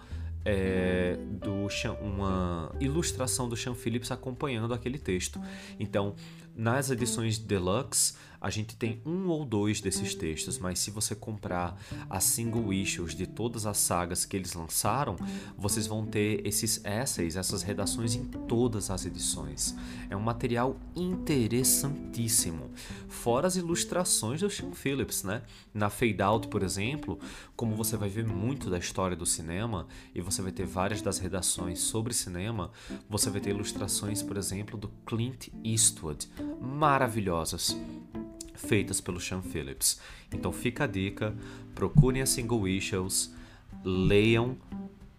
é, 0.44 1.16
do 1.40 1.68
uma 2.00 2.74
ilustração 2.80 3.48
do 3.48 3.56
Sean 3.56 3.74
Phillips 3.74 4.10
acompanhando 4.10 4.74
aquele 4.74 4.98
texto. 4.98 5.40
Então, 5.78 6.14
nas 6.54 6.90
edições 6.90 7.38
deluxe, 7.38 8.14
a 8.40 8.48
gente 8.48 8.74
tem 8.74 9.02
um 9.04 9.28
ou 9.28 9.44
dois 9.44 9.80
desses 9.80 10.14
textos, 10.14 10.58
mas 10.58 10.78
se 10.78 10.90
você 10.90 11.14
comprar 11.14 11.78
as 12.08 12.24
single 12.24 12.72
issues 12.72 13.14
de 13.14 13.26
todas 13.26 13.66
as 13.66 13.76
sagas 13.76 14.24
que 14.24 14.36
eles 14.36 14.54
lançaram, 14.54 15.16
vocês 15.56 15.86
vão 15.86 16.06
ter 16.06 16.46
esses 16.46 16.82
essays, 16.84 17.36
essas 17.36 17.62
redações 17.62 18.14
em 18.14 18.24
todas 18.24 18.90
as 18.90 19.04
edições. 19.04 19.74
É 20.08 20.16
um 20.16 20.20
material 20.20 20.76
interessantíssimo. 20.96 22.70
Fora 23.08 23.46
as 23.46 23.56
ilustrações 23.56 24.40
do 24.40 24.48
Sean 24.48 24.72
Phillips, 24.72 25.22
né? 25.22 25.42
Na 25.74 25.90
Fade 25.90 26.22
Out, 26.22 26.48
por 26.48 26.62
exemplo, 26.62 27.18
como 27.54 27.74
você 27.74 27.96
vai 27.96 28.08
ver 28.08 28.26
muito 28.26 28.70
da 28.70 28.78
história 28.78 29.16
do 29.16 29.26
cinema 29.26 29.86
e 30.14 30.20
você 30.20 30.40
vai 30.40 30.52
ter 30.52 30.64
várias 30.64 31.02
das 31.02 31.18
redações 31.18 31.80
sobre 31.80 32.14
cinema, 32.14 32.70
você 33.08 33.28
vai 33.28 33.40
ter 33.40 33.50
ilustrações, 33.50 34.22
por 34.22 34.36
exemplo, 34.36 34.78
do 34.78 34.88
Clint 35.04 35.48
Eastwood, 35.62 36.28
maravilhosas 36.60 37.76
feitas 38.60 39.00
pelo 39.00 39.20
Sean 39.20 39.42
Phillips. 39.42 40.00
Então 40.32 40.52
fica 40.52 40.84
a 40.84 40.86
dica, 40.86 41.34
procurem 41.74 42.22
as 42.22 42.30
single 42.30 42.68
issues, 42.68 43.34
leiam 43.84 44.56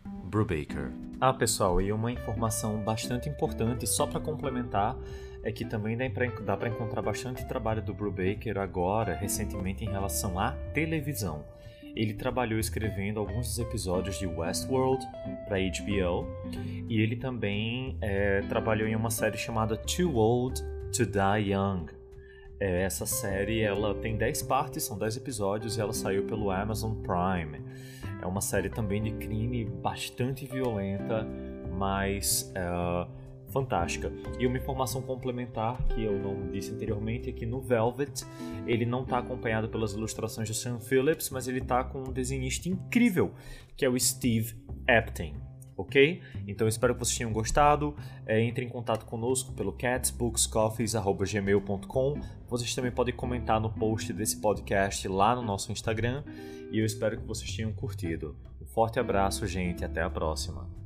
Brubaker. 0.06 0.92
Ah, 1.20 1.34
pessoal, 1.34 1.82
e 1.82 1.92
uma 1.92 2.12
informação 2.12 2.82
bastante 2.82 3.28
importante, 3.28 3.86
só 3.86 4.08
para 4.08 4.20
complementar, 4.20 4.96
é 5.44 5.52
que 5.52 5.66
também 5.66 5.98
dá 5.98 6.56
para 6.56 6.70
encontrar 6.70 7.02
bastante 7.02 7.46
trabalho 7.46 7.82
do 7.82 7.94
Brubaker 7.94 8.58
agora, 8.58 9.14
recentemente, 9.14 9.84
em 9.84 9.90
relação 9.90 10.40
à 10.40 10.52
televisão. 10.74 11.44
Ele 11.96 12.14
trabalhou 12.14 12.60
escrevendo 12.60 13.20
alguns 13.20 13.48
dos 13.48 13.60
episódios 13.60 14.18
de 14.18 14.26
Westworld 14.26 15.06
para 15.46 15.58
HBO 15.58 16.26
e 16.88 17.02
ele 17.02 17.18
também 17.18 17.98
é, 18.02 18.42
trabalhou 18.48 18.88
em 18.88 18.96
uma 18.96 19.12
série 19.12 19.38
chamada 19.38 19.76
Too 19.76 20.16
Old 20.16 20.62
to 20.96 21.06
Die 21.06 21.52
Young, 21.52 21.88
é, 22.62 22.84
essa 22.84 23.08
série 23.08 23.62
ela 23.62 23.96
tem 23.96 24.16
10 24.16 24.44
partes, 24.44 24.84
são 24.84 24.96
10 24.96 25.18
episódios 25.18 25.78
e 25.78 25.82
ela 25.82 25.92
saiu 25.92 26.28
pelo 26.28 26.52
Amazon 26.52 26.94
Prime. 26.94 27.60
É 28.22 28.26
uma 28.28 28.40
série 28.40 28.70
também 28.70 29.02
de 29.02 29.12
crime 29.14 29.66
bastante 29.66 30.46
violenta, 30.46 31.28
mas 31.76 32.54
é, 32.54 33.08
fantástica. 33.52 34.14
E 34.40 34.46
uma 34.46 34.58
informação 34.58 35.02
complementar 35.02 35.82
que 35.88 36.04
eu 36.04 36.20
não 36.20 36.52
disse 36.52 36.72
anteriormente 36.72 37.32
é 37.32 37.34
que 37.34 37.48
no 37.48 37.60
Velvet 37.60 38.24
ele 38.68 38.86
não 38.86 39.02
está 39.02 39.18
acompanhado 39.18 39.68
pelas 39.68 39.94
ilustrações 39.94 40.48
de 40.48 40.54
Sam 40.54 40.80
Phillips, 40.80 41.32
mas 41.32 41.48
ele 41.48 41.60
está 41.60 41.84
com 41.84 42.04
um 42.04 42.14
desenhista 42.14 42.70
incrível, 42.70 43.34
que 43.76 43.84
é 43.84 43.90
o 43.90 44.00
Steve 44.00 44.56
Epting 44.88 45.51
ok? 45.76 46.22
Então 46.48 46.68
espero 46.68 46.94
que 46.94 47.00
vocês 47.00 47.18
tenham 47.18 47.32
gostado. 47.32 47.96
É, 48.26 48.40
entre 48.42 48.66
em 48.66 48.70
contato 48.70 49.06
conosco 49.06 49.54
pelo 49.54 49.72
catsbookscoffees.gmail.com. 49.72 52.20
Vocês 52.48 52.76
também 52.76 52.92
podem 52.92 53.16
comentar 53.16 53.60
no 53.60 53.70
post 53.70 54.14
desse 54.14 54.38
podcast 54.38 55.08
lá 55.08 55.36
no 55.36 55.42
nosso 55.42 55.72
Instagram. 55.72 56.24
E 56.72 56.80
eu 56.80 56.86
espero 56.86 57.18
que 57.18 57.26
vocês 57.26 57.56
tenham 57.56 57.72
curtido. 57.72 58.36
Um 58.62 58.66
forte 58.66 59.00
abraço, 59.00 59.48
gente. 59.48 59.84
Até 59.84 60.02
a 60.02 60.10
próxima. 60.10 60.81